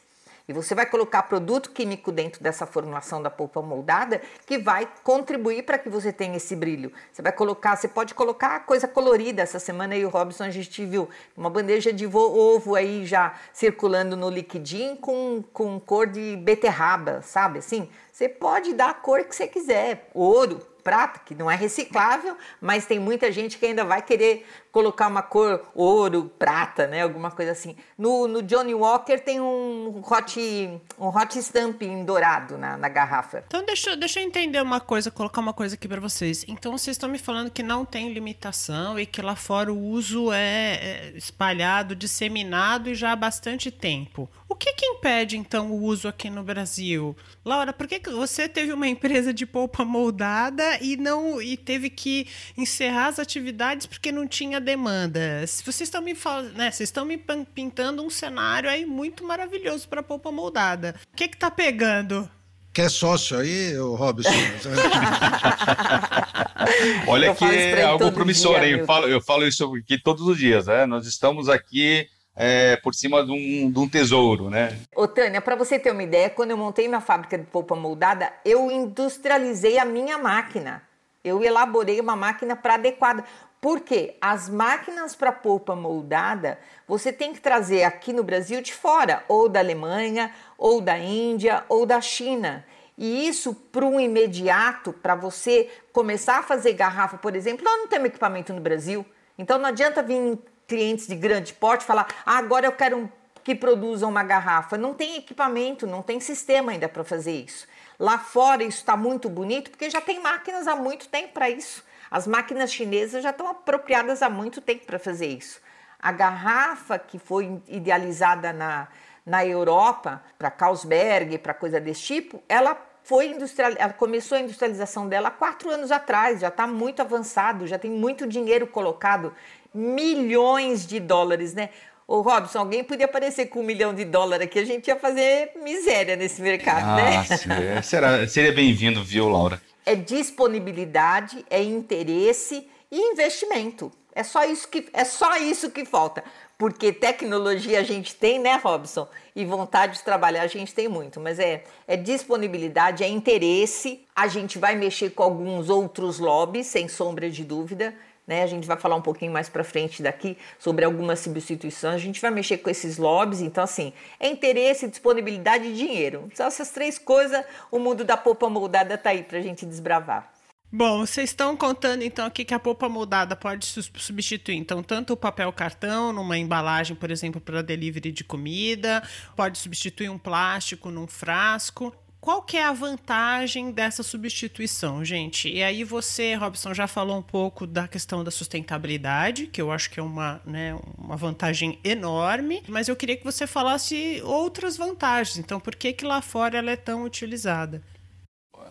[0.48, 5.64] E você vai colocar produto químico dentro dessa formulação da polpa moldada que vai contribuir
[5.64, 6.92] para que você tenha esse brilho.
[7.12, 9.42] Você vai colocar, você pode colocar coisa colorida.
[9.42, 14.16] Essa semana aí o Robson a gente viu uma bandeja de ovo aí já circulando
[14.16, 17.88] no liquidinho com, com cor de beterraba, sabe assim?
[18.12, 22.86] Você pode dar a cor que você quiser, ouro, prata, que não é reciclável, mas
[22.86, 27.02] tem muita gente que ainda vai querer colocar uma cor ouro, prata, né?
[27.02, 27.76] Alguma coisa assim.
[27.96, 33.44] No, no Johnny Walker tem um hot, um hot stamping dourado na, na garrafa.
[33.46, 36.44] Então deixa, deixa eu entender uma coisa, colocar uma coisa aqui para vocês.
[36.48, 40.32] Então vocês estão me falando que não tem limitação e que lá fora o uso
[40.32, 44.28] é, é espalhado, disseminado e já há bastante tempo.
[44.48, 47.16] O que, que impede então o uso aqui no Brasil?
[47.44, 51.90] Laura, por que, que você teve uma empresa de polpa moldada e não e teve
[51.90, 55.46] que encerrar as atividades porque não tinha demanda?
[55.46, 57.18] Se vocês estão me falando, né, vocês estão me
[57.54, 60.94] pintando um cenário aí muito maravilhoso para polpa moldada.
[61.12, 62.30] O que que tá pegando?
[62.72, 64.30] Quer sócio aí, Robson?
[67.06, 68.78] Olha eu que é algo promissor, dia, hein?
[68.78, 70.86] Eu falo, eu falo isso aqui todos os dias, né?
[70.86, 74.78] Nós estamos aqui é, por cima de um, de um, tesouro, né?
[74.94, 78.32] Ô, Tânia, para você ter uma ideia, quando eu montei minha fábrica de polpa moldada,
[78.44, 80.82] eu industrializei a minha máquina.
[81.22, 83.24] Eu elaborei uma máquina para adequada.
[83.60, 89.22] Porque as máquinas para polpa moldada você tem que trazer aqui no Brasil de fora,
[89.28, 92.66] ou da Alemanha, ou da Índia, ou da China.
[92.98, 97.86] E isso para um imediato, para você começar a fazer garrafa, por exemplo, nós não
[97.86, 99.06] temos equipamento no Brasil.
[99.38, 100.38] Então não adianta vir
[100.72, 103.12] clientes de grande porte falar: ah, agora eu quero
[103.44, 104.78] que produzam uma garrafa.
[104.78, 107.66] Não tem equipamento, não tem sistema ainda para fazer isso.
[107.98, 111.84] Lá fora isso está muito bonito porque já tem máquinas há muito tempo para isso.
[112.10, 115.60] As máquinas chinesas já estão apropriadas há muito tempo para fazer isso.
[116.00, 118.88] A garrafa que foi idealizada na,
[119.26, 125.08] na Europa para Carlsberg, para coisa desse tipo, ela foi industrial, ela começou a industrialização
[125.08, 129.34] dela quatro anos atrás, já está muito avançado, já tem muito dinheiro colocado
[129.74, 131.70] milhões de dólares, né?
[132.06, 135.52] Ô Robson, alguém podia aparecer com um milhão de dólares aqui, a gente ia fazer
[135.62, 137.82] miséria nesse mercado, ah, né?
[137.82, 139.62] Será, seria bem-vindo, viu, Laura?
[139.86, 143.90] É disponibilidade, é interesse e investimento.
[144.14, 146.22] É só isso que, é só isso que falta.
[146.58, 149.08] Porque tecnologia a gente tem, né, Robson?
[149.34, 151.18] E vontade de trabalhar a gente tem muito.
[151.18, 154.04] Mas é, é disponibilidade, é interesse.
[154.14, 157.94] A gente vai mexer com alguns outros lobbies, sem sombra de dúvida.
[158.32, 158.42] Né?
[158.42, 161.96] A gente vai falar um pouquinho mais para frente daqui sobre algumas substituições.
[161.96, 163.42] A gente vai mexer com esses lobbies.
[163.42, 166.30] Então, assim, é interesse, disponibilidade e dinheiro.
[166.32, 167.44] São essas três coisas.
[167.70, 170.32] O mundo da polpa moldada tá aí para a gente desbravar.
[170.74, 175.16] Bom, vocês estão contando então aqui que a polpa moldada pode substituir então tanto o
[175.18, 181.06] papel cartão numa embalagem, por exemplo, para delivery de comida, pode substituir um plástico num
[181.06, 185.48] frasco qual que é a vantagem dessa substituição, gente?
[185.48, 189.90] E aí você, Robson, já falou um pouco da questão da sustentabilidade, que eu acho
[189.90, 195.36] que é uma, né, uma vantagem enorme, mas eu queria que você falasse outras vantagens.
[195.36, 197.82] Então, por que, que lá fora ela é tão utilizada?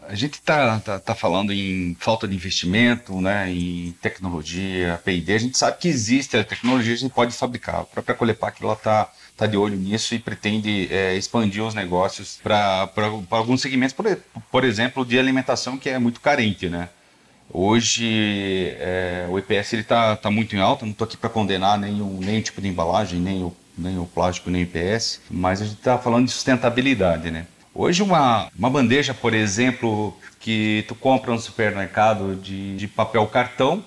[0.07, 5.33] A gente está tá, tá falando em falta de investimento, né, em tecnologia, P&D.
[5.33, 7.81] A gente sabe que existe a tecnologia, a gente pode fabricar.
[7.81, 9.11] A própria Colepac está
[9.41, 12.89] está de olho nisso e pretende é, expandir os negócios para
[13.31, 14.05] alguns segmentos, por,
[14.51, 16.89] por exemplo, de alimentação que é muito carente, né?
[17.53, 22.19] Hoje é, o EPS está tá muito em alta, não estou aqui para condenar nenhum,
[22.19, 25.77] nenhum tipo de embalagem, nem o, nem o plástico, nem o EPS, mas a gente
[25.77, 27.47] está falando de sustentabilidade, né?
[27.73, 33.83] Hoje uma, uma bandeja, por exemplo, que tu compra no supermercado de, de papel cartão,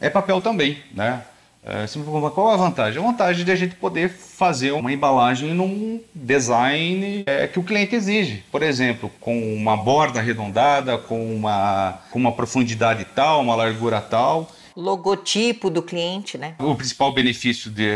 [0.00, 1.22] é papel também, né?
[1.66, 3.02] É, você me pergunta qual a vantagem?
[3.02, 7.94] A vantagem de a gente poder fazer uma embalagem num design é, que o cliente
[7.94, 8.44] exige.
[8.52, 14.50] Por exemplo, com uma borda arredondada, com uma, com uma profundidade tal, uma largura tal.
[14.76, 16.54] Logotipo do cliente, né?
[16.58, 17.88] O principal benefício de,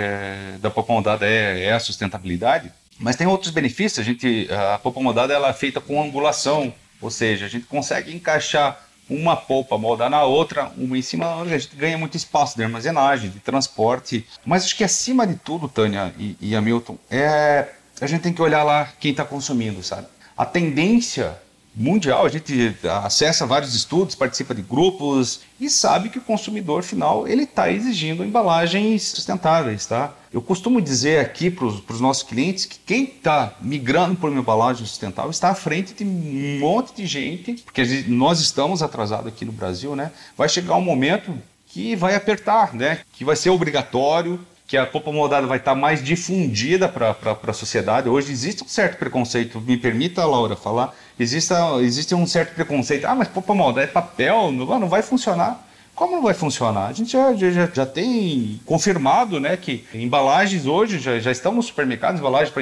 [0.61, 3.98] da polpa moldada é, é, a sustentabilidade, mas tem outros benefícios.
[3.98, 8.14] A, gente, a polpa moldada ela é feita com angulação, ou seja, a gente consegue
[8.14, 12.62] encaixar uma polpa moldar na outra, uma em cima, a gente ganha muito espaço de
[12.62, 14.26] armazenagem, de transporte.
[14.44, 17.68] Mas acho que acima de tudo, Tânia e, e Hamilton, é
[18.00, 20.06] a gente tem que olhar lá quem está consumindo, sabe?
[20.37, 21.37] A tendência
[21.79, 27.27] mundial, a gente acessa vários estudos, participa de grupos e sabe que o consumidor final
[27.29, 30.12] ele está exigindo embalagens sustentáveis, tá?
[30.33, 34.85] Eu costumo dizer aqui para os nossos clientes que quem está migrando para uma embalagem
[34.85, 39.53] sustentável está à frente de um monte de gente, porque nós estamos atrasados aqui no
[39.53, 40.11] Brasil, né?
[40.37, 41.33] Vai chegar um momento
[41.67, 43.01] que vai apertar, né?
[43.12, 48.07] Que vai ser obrigatório que a polpa moldada vai estar mais difundida para a sociedade.
[48.07, 51.52] Hoje existe um certo preconceito, me permita, Laura, falar, existe,
[51.83, 53.04] existe um certo preconceito.
[53.07, 55.68] Ah, mas polpa moldada é papel, não, não vai funcionar.
[55.98, 56.87] Como não vai funcionar?
[56.87, 61.66] A gente já, já, já tem confirmado né, que embalagens hoje já, já estão nos
[61.66, 62.54] supermercados, embalagens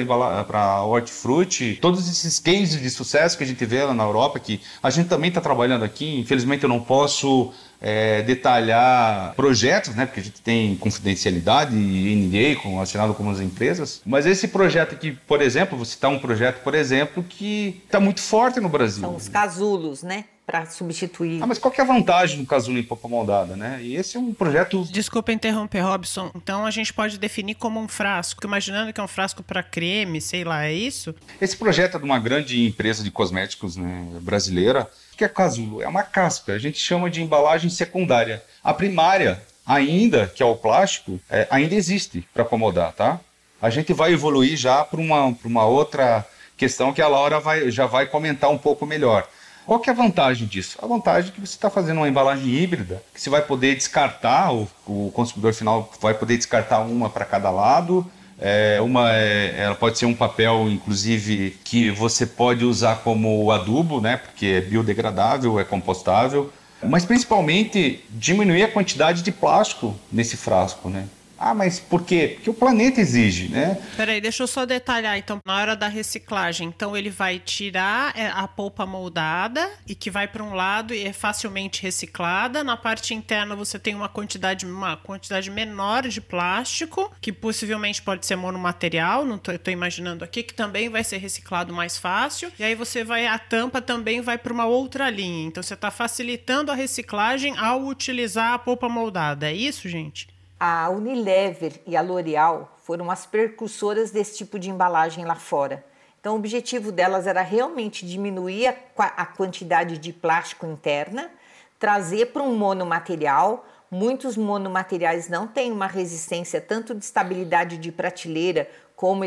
[0.47, 4.59] para hortifruti, todos esses cases de sucesso que a gente vê lá na Europa, que
[4.81, 6.19] a gente também está trabalhando aqui.
[6.19, 12.61] Infelizmente eu não posso é, detalhar projetos, né, porque a gente tem confidencialidade e NDA
[12.61, 14.01] com, assinado com as empresas.
[14.05, 18.21] Mas esse projeto aqui, por exemplo, vou citar um projeto, por exemplo, que está muito
[18.21, 19.01] forte no Brasil.
[19.01, 20.25] São os casulos, né?
[20.47, 21.43] Para substituir.
[21.43, 23.79] Ah, mas qual que é a vantagem do casulo em polpa moldada, né?
[23.81, 24.87] E esse é um projeto.
[24.89, 26.31] Desculpa interromper, Robson.
[26.33, 30.21] Então a gente pode definir como um frasco, imaginando que é um frasco para creme,
[30.21, 31.13] sei lá, é isso?
[31.41, 34.89] Esse projeto é de uma grande empresa de cosméticos né, brasileira.
[35.13, 35.81] O que é casulo?
[35.81, 36.53] É uma casca.
[36.53, 38.41] A gente chama de embalagem secundária.
[38.63, 43.19] A primária, ainda que é o plástico, é, ainda existe para acomodar, tá?
[43.61, 47.85] A gente vai evoluir já para uma, uma outra questão que a Laura vai, já
[47.85, 49.27] vai comentar um pouco melhor.
[49.67, 50.77] Qual que é a vantagem disso?
[50.81, 54.53] A vantagem é que você está fazendo uma embalagem híbrida, que você vai poder descartar,
[54.53, 58.09] o, o consumidor final vai poder descartar uma para cada lado.
[58.39, 63.99] É, uma é, ela pode ser um papel, inclusive, que você pode usar como adubo,
[63.99, 64.15] né?
[64.15, 66.49] Porque é biodegradável, é compostável.
[66.81, 71.09] Mas principalmente diminuir a quantidade de plástico nesse frasco, né?
[71.37, 72.33] Ah, mas por quê?
[72.35, 73.77] Porque o planeta exige, né?
[73.95, 75.17] Peraí, deixa eu só detalhar.
[75.17, 80.09] Então, na hora da reciclagem, então ele vai tirar é, a polpa moldada e que
[80.09, 82.63] vai para um lado e é facilmente reciclada.
[82.63, 88.25] Na parte interna você tem uma quantidade, uma quantidade menor de plástico, que possivelmente pode
[88.25, 92.51] ser monomaterial, não tô, tô imaginando aqui, que também vai ser reciclado mais fácil.
[92.57, 95.47] E aí você vai, a tampa também vai para uma outra linha.
[95.47, 99.49] Então você está facilitando a reciclagem ao utilizar a polpa moldada.
[99.49, 100.27] É isso, gente?
[100.59, 105.85] A Unilever e a L'Oréal foram as percursoras desse tipo de embalagem lá fora.
[106.19, 111.29] Então, o objetivo delas era realmente diminuir a, a quantidade de plástico interna,
[111.77, 113.67] trazer para um monomaterial.
[113.91, 119.21] Muitos monomateriais não têm uma resistência tanto de estabilidade de prateleira como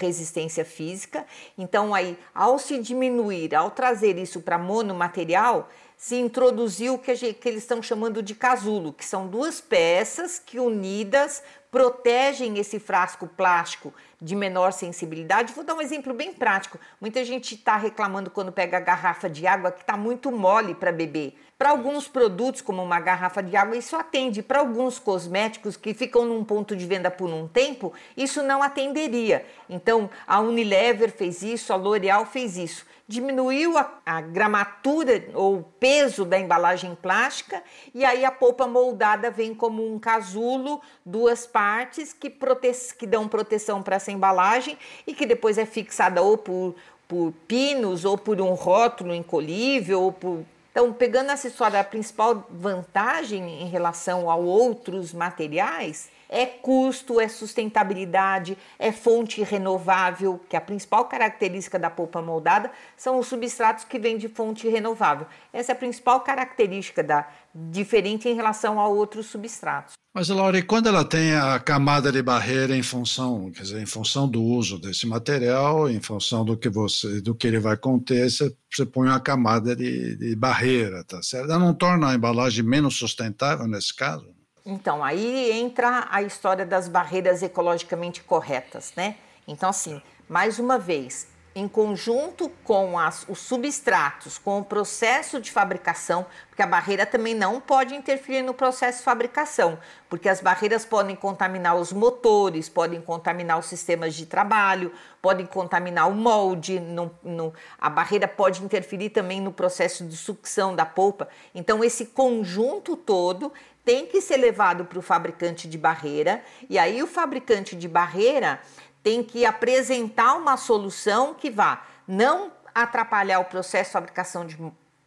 [0.00, 1.26] resistência física.
[1.58, 5.68] Então, aí, ao se diminuir, ao trazer isso para monomaterial,
[6.02, 10.58] se introduziu o que, que, eles estão chamando de casulo, que são duas peças que
[10.58, 15.52] unidas protegem esse frasco plástico de menor sensibilidade.
[15.52, 16.76] Vou dar um exemplo bem prático.
[17.00, 20.90] Muita gente está reclamando quando pega a garrafa de água que está muito mole para
[20.90, 21.38] beber.
[21.56, 24.42] Para alguns produtos, como uma garrafa de água, isso atende.
[24.42, 29.46] Para alguns cosméticos que ficam num ponto de venda por um tempo, isso não atenderia.
[29.70, 36.24] Então, a Unilever fez isso, a L'Oréal fez isso diminuiu a, a gramatura ou peso
[36.24, 37.62] da embalagem plástica
[37.94, 43.28] e aí a polpa moldada vem como um casulo, duas partes que, prote que dão
[43.28, 46.74] proteção para essa embalagem e que depois é fixada ou por,
[47.06, 52.46] por pinos ou por um rótulo encolhível ou por então, pegando essa história, a principal
[52.48, 60.60] vantagem em relação a outros materiais é custo, é sustentabilidade, é fonte renovável, que a
[60.60, 65.26] principal característica da polpa moldada são os substratos que vêm de fonte renovável.
[65.52, 69.92] Essa é a principal característica da diferente em relação a outros substratos.
[70.14, 73.86] Mas, Laura, e quando ela tem a camada de barreira em função, quer dizer, em
[73.86, 78.30] função do uso desse material, em função do que você, do que ele vai conter,
[78.30, 81.50] você, você põe uma camada de, de barreira, tá certo?
[81.50, 84.41] Ela não torna a embalagem menos sustentável nesse caso?
[84.64, 89.16] Então, aí entra a história das barreiras ecologicamente corretas, né?
[89.46, 95.50] Então, assim, mais uma vez, em conjunto com as, os substratos, com o processo de
[95.50, 100.84] fabricação, porque a barreira também não pode interferir no processo de fabricação, porque as barreiras
[100.84, 107.10] podem contaminar os motores, podem contaminar os sistemas de trabalho, podem contaminar o molde, no,
[107.22, 111.28] no, a barreira pode interferir também no processo de sucção da polpa.
[111.54, 113.52] Então, esse conjunto todo
[113.84, 118.60] tem que ser levado para o fabricante de barreira, e aí o fabricante de barreira
[119.02, 124.56] tem que apresentar uma solução que vá não atrapalhar o processo de fabricação de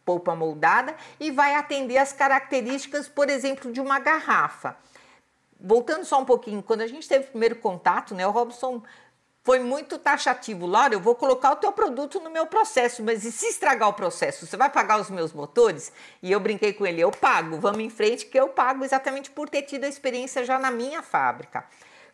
[0.04, 4.76] polpa moldada e vai atender as características, por exemplo, de uma garrafa.
[5.58, 8.82] Voltando só um pouquinho, quando a gente teve o primeiro contato, né, o Robson
[9.46, 10.66] foi muito taxativo.
[10.66, 13.92] Laura, eu vou colocar o teu produto no meu processo, mas e se estragar o
[13.92, 14.44] processo?
[14.44, 15.92] Você vai pagar os meus motores?
[16.20, 19.48] E eu brinquei com ele, eu pago, vamos em frente que eu pago exatamente por
[19.48, 21.64] ter tido a experiência já na minha fábrica.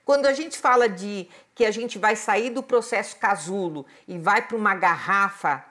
[0.04, 4.42] Quando a gente fala de que a gente vai sair do processo casulo e vai
[4.42, 5.64] para uma garrafa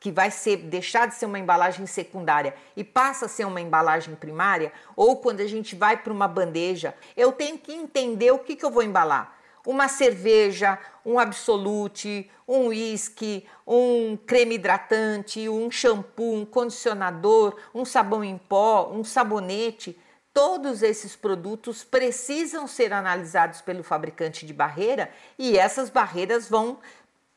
[0.00, 4.14] que vai ser deixar de ser uma embalagem secundária e passa a ser uma embalagem
[4.14, 8.56] primária, ou quando a gente vai para uma bandeja, eu tenho que entender o que,
[8.56, 16.34] que eu vou embalar uma cerveja, um absolute, um uísque, um creme hidratante, um shampoo,
[16.34, 19.98] um condicionador, um sabão em pó, um sabonete,
[20.32, 26.78] todos esses produtos precisam ser analisados pelo fabricante de barreira e essas barreiras vão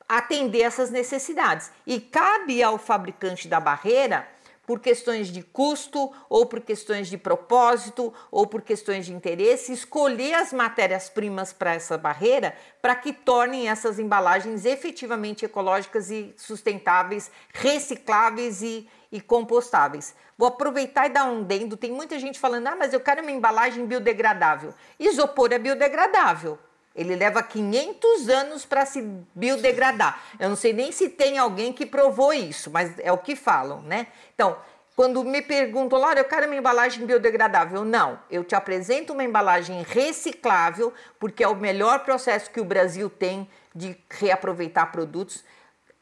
[0.08, 1.72] atender essas necessidades.
[1.86, 4.28] E cabe ao fabricante da barreira
[4.66, 10.34] por questões de custo, ou por questões de propósito, ou por questões de interesse, escolher
[10.34, 18.62] as matérias-primas para essa barreira para que tornem essas embalagens efetivamente ecológicas e sustentáveis, recicláveis
[18.62, 20.14] e, e compostáveis.
[20.38, 21.78] Vou aproveitar e dar um dendo.
[21.78, 24.74] Tem muita gente falando: ah, mas eu quero uma embalagem biodegradável.
[25.00, 26.60] Isopor é biodegradável.
[26.96, 29.02] Ele leva 500 anos para se
[29.36, 30.22] biodegradar.
[30.40, 33.82] Eu não sei nem se tem alguém que provou isso, mas é o que falam,
[33.82, 34.08] né?
[34.34, 34.58] Então,
[34.96, 37.84] quando me perguntam, Laura, eu quero uma embalagem biodegradável.
[37.84, 43.10] Não, eu te apresento uma embalagem reciclável, porque é o melhor processo que o Brasil
[43.10, 45.44] tem de reaproveitar produtos.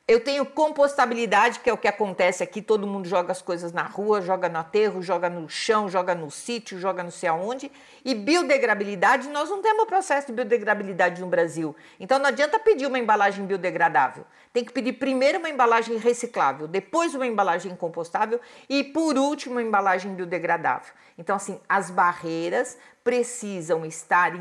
[0.06, 3.84] Eu tenho compostabilidade, que é o que acontece aqui, todo mundo joga as coisas na
[3.84, 7.72] rua, joga no aterro, joga no chão, joga no sítio, joga não sei aonde.
[8.04, 11.74] E biodegradabilidade, nós não temos processo de biodegradabilidade no Brasil.
[12.02, 14.26] Então não adianta pedir uma embalagem biodegradável.
[14.52, 19.64] Tem que pedir primeiro uma embalagem reciclável, depois uma embalagem compostável e por último uma
[19.64, 20.94] embalagem biodegradável.
[21.18, 24.34] Então assim, as barreiras precisam estar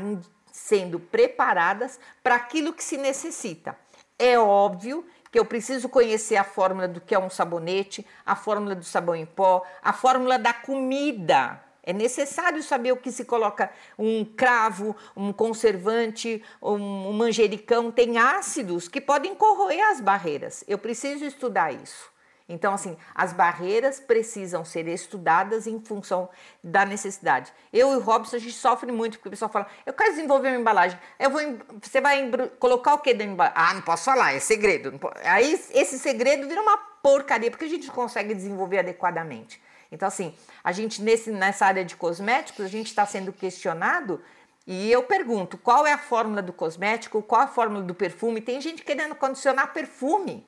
[0.51, 3.77] sendo preparadas para aquilo que se necessita.
[4.19, 8.75] É óbvio que eu preciso conhecer a fórmula do que é um sabonete, a fórmula
[8.75, 11.59] do sabão em pó, a fórmula da comida.
[11.81, 18.87] É necessário saber o que se coloca um cravo, um conservante, um manjericão, tem ácidos
[18.87, 20.63] que podem corroer as barreiras.
[20.67, 22.12] Eu preciso estudar isso.
[22.53, 26.29] Então, assim, as barreiras precisam ser estudadas em função
[26.63, 27.51] da necessidade.
[27.73, 30.49] Eu e o Robson, a gente sofre muito, porque o pessoal fala, eu quero desenvolver
[30.49, 30.99] uma embalagem.
[31.19, 31.41] Eu vou,
[31.81, 32.29] você vai
[32.59, 33.57] colocar o que dentro da embalagem?
[33.57, 34.99] Ah, não posso falar, é segredo.
[35.23, 39.59] Aí esse segredo vira uma porcaria, porque a gente não consegue desenvolver adequadamente.
[39.91, 44.21] Então, assim, a gente nesse, nessa área de cosméticos, a gente está sendo questionado
[44.67, 48.41] e eu pergunto, qual é a fórmula do cosmético, qual a fórmula do perfume?
[48.41, 50.45] Tem gente querendo condicionar perfume.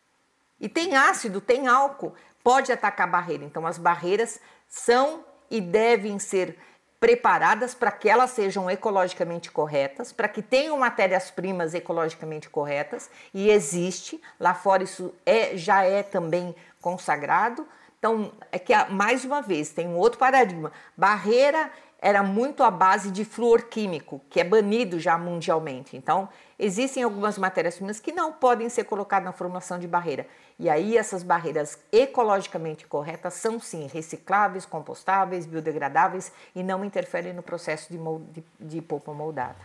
[0.60, 3.44] E tem ácido, tem álcool, pode atacar a barreira.
[3.44, 6.58] Então, as barreiras são e devem ser
[7.00, 14.20] preparadas para que elas sejam ecologicamente corretas, para que tenham matérias-primas ecologicamente corretas, e existe,
[14.40, 17.68] lá fora isso é, já é também consagrado.
[18.00, 20.72] Então, é que mais uma vez tem um outro paradigma.
[20.96, 21.72] Barreira
[22.06, 25.98] era muito à base de flúor químico, que é banido já mundialmente.
[25.98, 26.30] Então,
[26.60, 30.28] existem algumas matérias-primas que não podem ser colocadas na formação de barreira.
[30.60, 37.42] E aí, essas barreiras ecologicamente corretas são sim recicláveis, compostáveis, biodegradáveis e não interferem no
[37.42, 37.98] processo de,
[38.34, 39.56] de, de polpa moldada.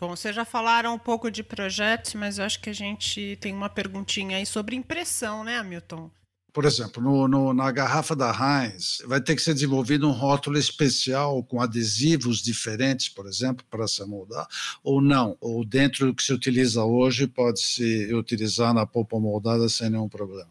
[0.00, 3.52] Bom, vocês já falaram um pouco de projetos, mas eu acho que a gente tem
[3.52, 6.10] uma perguntinha aí sobre impressão, né, Hamilton?
[6.52, 10.58] Por exemplo, no, no, na garrafa da Heinz, vai ter que ser desenvolvido um rótulo
[10.58, 14.46] especial com adesivos diferentes, por exemplo, para se moldar,
[14.84, 15.36] ou não?
[15.40, 20.10] Ou dentro do que se utiliza hoje, pode se utilizar na polpa moldada sem nenhum
[20.10, 20.50] problema?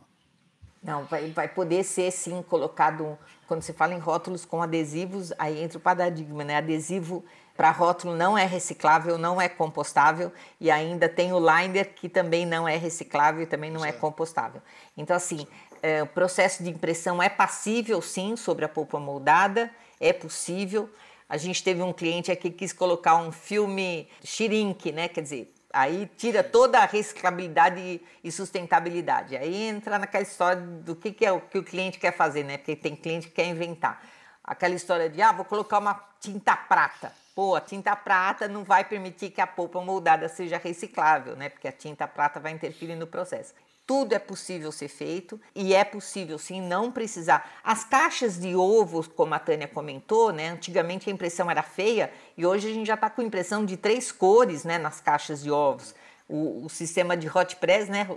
[0.83, 3.15] Não, vai, vai poder ser sim colocado,
[3.47, 6.55] quando se fala em rótulos com adesivos, aí entra o paradigma, né?
[6.55, 7.23] Adesivo
[7.55, 12.43] para rótulo não é reciclável, não é compostável e ainda tem o liner que também
[12.43, 13.97] não é reciclável e também não é certo.
[13.97, 14.61] é compostável.
[14.97, 15.45] Então, assim,
[15.81, 19.69] é, o processo de impressão é passível, sim, sobre a polpa moldada,
[19.99, 20.89] é possível.
[21.27, 25.07] A gente teve um cliente aqui que quis colocar um filme shrink, né?
[25.07, 29.37] Quer dizer, aí tira toda a reciclabilidade e sustentabilidade.
[29.37, 32.57] Aí entra naquela história do que, que é o que o cliente quer fazer, né?
[32.57, 34.03] Porque tem cliente que quer inventar.
[34.43, 37.13] Aquela história de, ah, vou colocar uma tinta prata.
[37.33, 41.47] Pô, a tinta prata não vai permitir que a polpa moldada seja reciclável, né?
[41.47, 43.53] Porque a tinta prata vai interferir no processo.
[43.91, 47.51] Tudo é possível ser feito e é possível sim não precisar.
[47.61, 50.51] As caixas de ovos, como a Tânia comentou, né?
[50.51, 54.09] Antigamente a impressão era feia e hoje a gente já está com impressão de três
[54.09, 54.77] cores, né?
[54.77, 55.93] Nas caixas de ovos.
[56.29, 58.07] O, o sistema de hot press, né?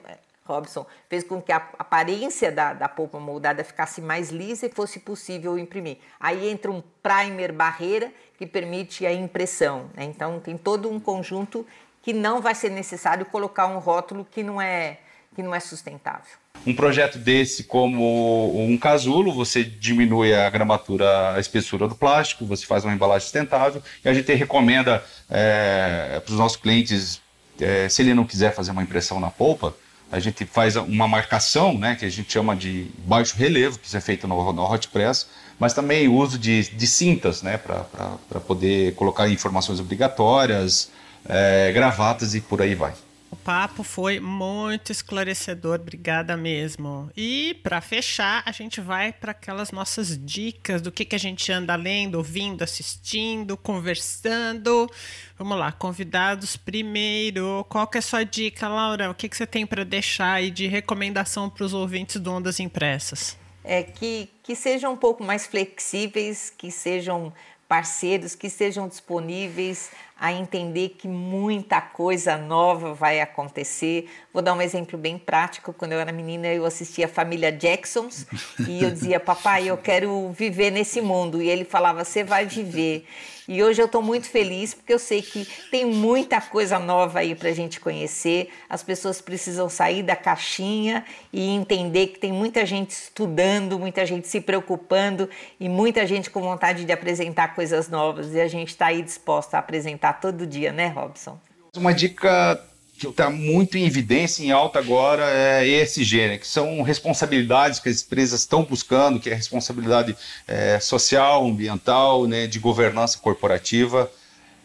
[0.44, 5.00] Robson, fez com que a aparência da, da polpa moldada ficasse mais lisa e fosse
[5.00, 5.98] possível imprimir.
[6.20, 9.90] Aí entra um primer barreira que permite a impressão.
[9.92, 10.04] Né?
[10.04, 11.66] Então tem todo um conjunto
[12.00, 14.98] que não vai ser necessário colocar um rótulo que não é
[15.34, 16.44] que não é sustentável.
[16.66, 22.64] Um projeto desse, como um casulo, você diminui a gramatura, a espessura do plástico, você
[22.64, 27.20] faz uma embalagem sustentável e a gente recomenda é, para os nossos clientes,
[27.60, 29.74] é, se ele não quiser fazer uma impressão na polpa,
[30.10, 33.96] a gente faz uma marcação, né, que a gente chama de baixo relevo, que isso
[33.96, 35.26] é feito no, no hot press,
[35.58, 40.90] mas também o uso de, de cintas, né, para poder colocar informações obrigatórias,
[41.28, 42.92] é, gravatas e por aí vai.
[43.34, 47.10] O papo foi muito esclarecedor, obrigada mesmo.
[47.16, 51.50] E para fechar, a gente vai para aquelas nossas dicas do que, que a gente
[51.50, 54.88] anda lendo, ouvindo, assistindo, conversando.
[55.36, 57.66] Vamos lá, convidados primeiro.
[57.68, 59.10] Qual que é a sua dica, Laura?
[59.10, 62.60] O que, que você tem para deixar aí de recomendação para os ouvintes do Ondas
[62.60, 63.36] Impressas?
[63.64, 67.32] É que, que sejam um pouco mais flexíveis, que sejam
[67.66, 74.08] parceiros, que sejam disponíveis a entender que muita coisa nova vai acontecer.
[74.32, 75.72] Vou dar um exemplo bem prático.
[75.72, 78.26] Quando eu era menina, eu assistia a família Jacksons
[78.68, 81.42] e eu dizia, papai, eu quero viver nesse mundo.
[81.42, 83.06] E ele falava, você vai viver.
[83.46, 87.34] E hoje eu estou muito feliz porque eu sei que tem muita coisa nova aí
[87.34, 88.50] para a gente conhecer.
[88.68, 94.26] As pessoas precisam sair da caixinha e entender que tem muita gente estudando, muita gente
[94.28, 95.28] se preocupando
[95.60, 98.32] e muita gente com vontade de apresentar coisas novas.
[98.32, 101.38] E a gente está aí disposta a apresentar todo dia, né, Robson?
[101.76, 102.60] Uma dica
[102.96, 107.88] que está muito em evidência, em alta agora, é ESG, né, que são responsabilidades que
[107.88, 110.16] as empresas estão buscando, que é responsabilidade
[110.46, 114.10] é, social, ambiental, né, de governança corporativa.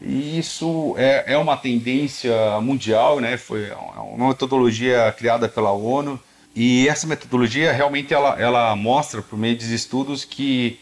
[0.02, 3.72] E isso é, é uma tendência mundial, né, foi
[4.14, 6.20] uma metodologia criada pela ONU,
[6.56, 10.80] e essa metodologia realmente ela, ela mostra, por meio de estudos, que,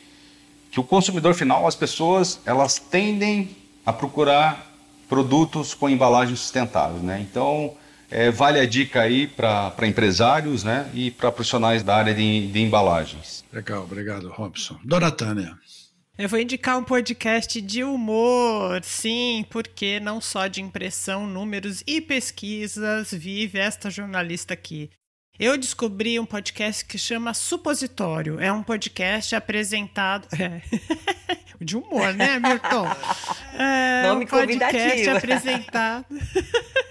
[0.69, 4.66] que o consumidor final, as pessoas, elas tendem a procurar
[5.07, 6.99] produtos com embalagem sustentável.
[6.99, 7.25] Né?
[7.29, 7.75] Então,
[8.09, 10.89] é, vale a dica aí para empresários né?
[10.93, 13.43] e para profissionais da área de, de embalagens.
[13.51, 14.77] Legal, obrigado, Robson.
[14.83, 15.57] Dona Tânia.
[16.17, 22.01] Eu vou indicar um podcast de humor, sim, porque não só de impressão, números e
[22.01, 24.89] pesquisas vive esta jornalista aqui.
[25.39, 28.39] Eu descobri um podcast que chama Supositório.
[28.39, 30.27] É um podcast apresentado.
[30.39, 30.61] É.
[31.59, 32.87] de humor, né, Milton?
[33.59, 36.05] É Nome um podcast apresentado.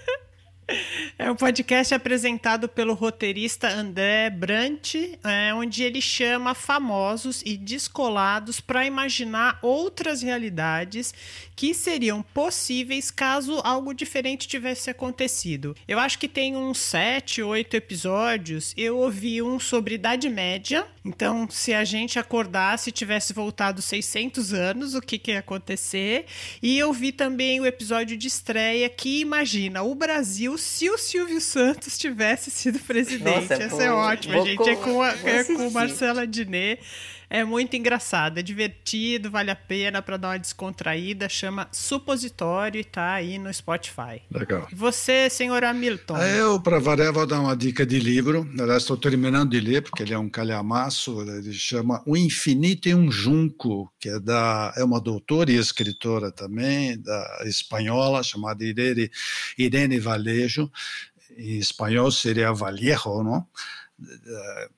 [1.27, 8.61] É um podcast apresentado pelo roteirista André Brant, é, onde ele chama famosos e descolados
[8.61, 11.13] para imaginar outras realidades
[11.53, 15.75] que seriam possíveis caso algo diferente tivesse acontecido.
[15.85, 18.73] Eu acho que tem uns sete, oito episódios.
[18.77, 20.87] Eu ouvi um sobre Idade Média.
[21.03, 26.25] Então, se a gente acordasse e tivesse voltado 600 anos, o que, que ia acontecer?
[26.61, 31.41] E eu vi também o episódio de estreia que imagina o Brasil se o Silvio
[31.41, 33.23] Santos tivesse sido presidente.
[33.23, 34.69] Nossa, Essa é ótima, gente.
[34.69, 36.77] É com, a, é com Marcela Diné.
[37.29, 41.27] É muito engraçado, é divertido, vale a pena para dar uma descontraída.
[41.27, 44.21] Chama Supositório e tá aí no Spotify.
[44.31, 44.67] Legal.
[44.71, 46.17] E você, senhor Hamilton?
[46.17, 48.49] Eu, para variar, vou dar uma dica de livro.
[48.57, 51.21] Aliás, estou terminando de ler, porque ele é um calhamaço.
[51.21, 56.31] Ele chama O Infinito em um Junco, que é, da, é uma doutora e escritora
[56.31, 59.11] também, da espanhola, chamada Irene,
[59.57, 60.71] Irene Valejo.
[61.37, 63.45] Em espanhol seria Vallejo, não?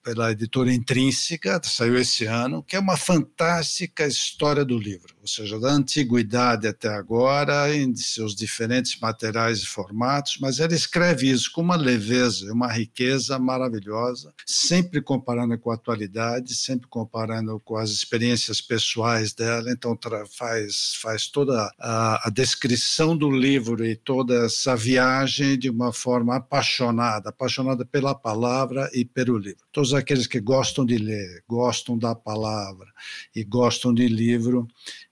[0.04, 5.72] Pela editora Intrínseca, saiu esse ano, que é uma fantástica história do livro, seja, da
[5.72, 11.76] antiguidade até agora, em seus diferentes materiais e formatos, mas ela escreve isso com uma
[11.76, 19.34] leveza uma riqueza maravilhosa, sempre comparando com a atualidade, sempre comparando com as experiências pessoais
[19.34, 19.98] dela, então
[20.38, 26.36] faz, faz toda a, a descrição do livro e toda essa viagem de uma forma
[26.36, 29.66] apaixonada, apaixonada pela palavra e pelo livro.
[29.72, 32.88] Todos aqueles que gostam de ler, gostam da palavra
[33.36, 34.68] e gostam de livro,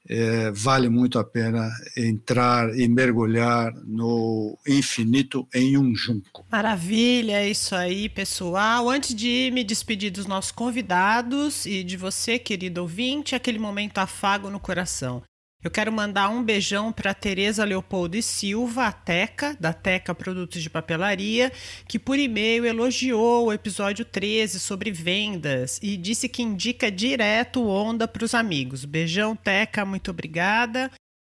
[0.10, 6.45] é, vale muito a pena entrar e mergulhar no infinito em um junco.
[6.49, 8.89] Maravilha, é isso aí, pessoal.
[8.89, 14.49] Antes de me despedir dos nossos convidados e de você, querido ouvinte, aquele momento afago
[14.49, 15.22] no coração.
[15.68, 20.63] Eu quero mandar um beijão para Tereza Leopoldo e Silva, a Teca, da Teca Produtos
[20.63, 21.51] de Papelaria,
[21.86, 28.07] que por e-mail elogiou o episódio 13 sobre vendas e disse que indica direto Onda
[28.07, 28.86] para os amigos.
[28.86, 30.89] Beijão, Teca, muito obrigada.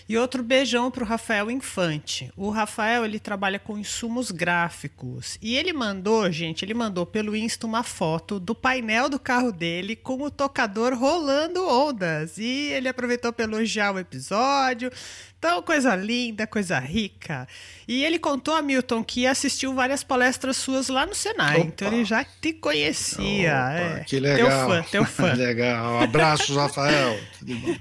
[0.08, 2.32] E outro beijão para o Rafael Infante.
[2.34, 7.66] O Rafael ele trabalha com insumos gráficos e ele mandou, gente, ele mandou pelo Insta
[7.66, 12.38] uma foto do painel do carro dele com o tocador rolando ondas.
[12.38, 14.90] E ele aproveitou para elogiar o episódio,
[15.38, 17.46] então, coisa linda, coisa rica.
[17.86, 21.58] E ele contou a Milton que assistiu várias palestras suas lá no Senai.
[21.58, 21.66] Opa.
[21.68, 23.52] Então ele já te conhecia.
[23.54, 24.04] Opa, é.
[24.04, 24.48] Que legal.
[24.48, 25.32] Teu fã, teu fã.
[25.34, 26.02] legal.
[26.02, 27.20] Abraços, Rafael.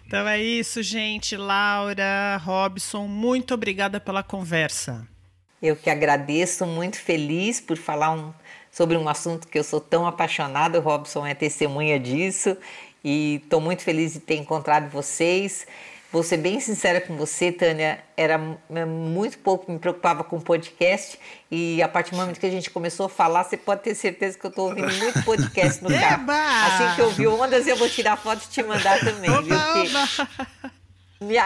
[0.05, 1.36] Então é isso, gente.
[1.36, 5.08] Laura, Robson, muito obrigada pela conversa.
[5.60, 8.32] Eu que agradeço, muito feliz por falar um,
[8.72, 10.78] sobre um assunto que eu sou tão apaixonada.
[10.78, 12.55] O Robson é testemunha disso.
[13.03, 15.66] E estou muito feliz de ter encontrado vocês.
[16.12, 21.20] Vou ser bem sincera com você, Tânia, era muito pouco me preocupava com podcast
[21.51, 24.38] e a partir do momento que a gente começou a falar, você pode ter certeza
[24.39, 26.26] que eu estou ouvindo muito podcast no carro.
[26.32, 29.58] Assim que eu vi ondas, eu vou tirar foto e te mandar também, oba, viu?
[29.60, 30.77] Porque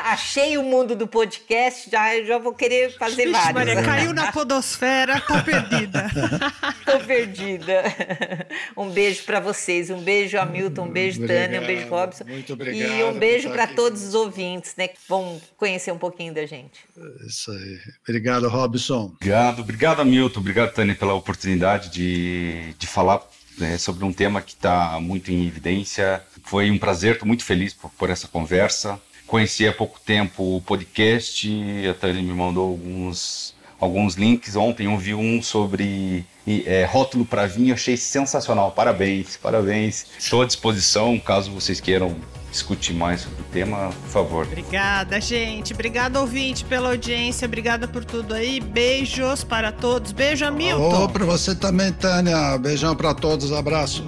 [0.06, 3.54] achei o mundo do podcast, já, já vou querer fazer Ixi, vários.
[3.54, 6.10] Maria, caiu na podosfera, tá perdida.
[6.86, 7.84] Tô perdida.
[8.76, 12.24] Um beijo para vocês, um beijo Hamilton, um beijo obrigado, Tânia, um beijo Robson.
[12.26, 12.92] Muito obrigado.
[12.92, 16.80] E um beijo para todos os ouvintes, né, que vão conhecer um pouquinho da gente.
[17.26, 17.80] Isso aí.
[18.08, 19.12] Obrigado, Robson.
[19.16, 23.22] Obrigado, obrigado Hamilton, obrigado Tânia pela oportunidade de, de falar
[23.58, 26.22] né, sobre um tema que está muito em evidência.
[26.44, 29.00] Foi um prazer, estou muito feliz por, por essa conversa.
[29.32, 31.50] Conheci há pouco tempo o podcast,
[31.90, 34.58] a Tânia me mandou alguns, alguns links.
[34.58, 38.74] Ontem eu vi um sobre é, rótulo para vinho, achei sensacional.
[38.74, 40.06] Parabéns, parabéns.
[40.20, 42.14] Estou à disposição, caso vocês queiram
[42.52, 44.46] discutir mais sobre o tema, por favor.
[44.48, 45.72] Obrigada, gente.
[45.72, 47.46] Obrigada, ouvinte, pela audiência.
[47.46, 48.60] Obrigada por tudo aí.
[48.60, 50.12] Beijos para todos.
[50.12, 51.06] Beijo, Hamilton.
[51.06, 52.58] Oh, para você também, Tânia.
[52.58, 53.54] Beijão para todos.
[53.54, 54.04] Abraços.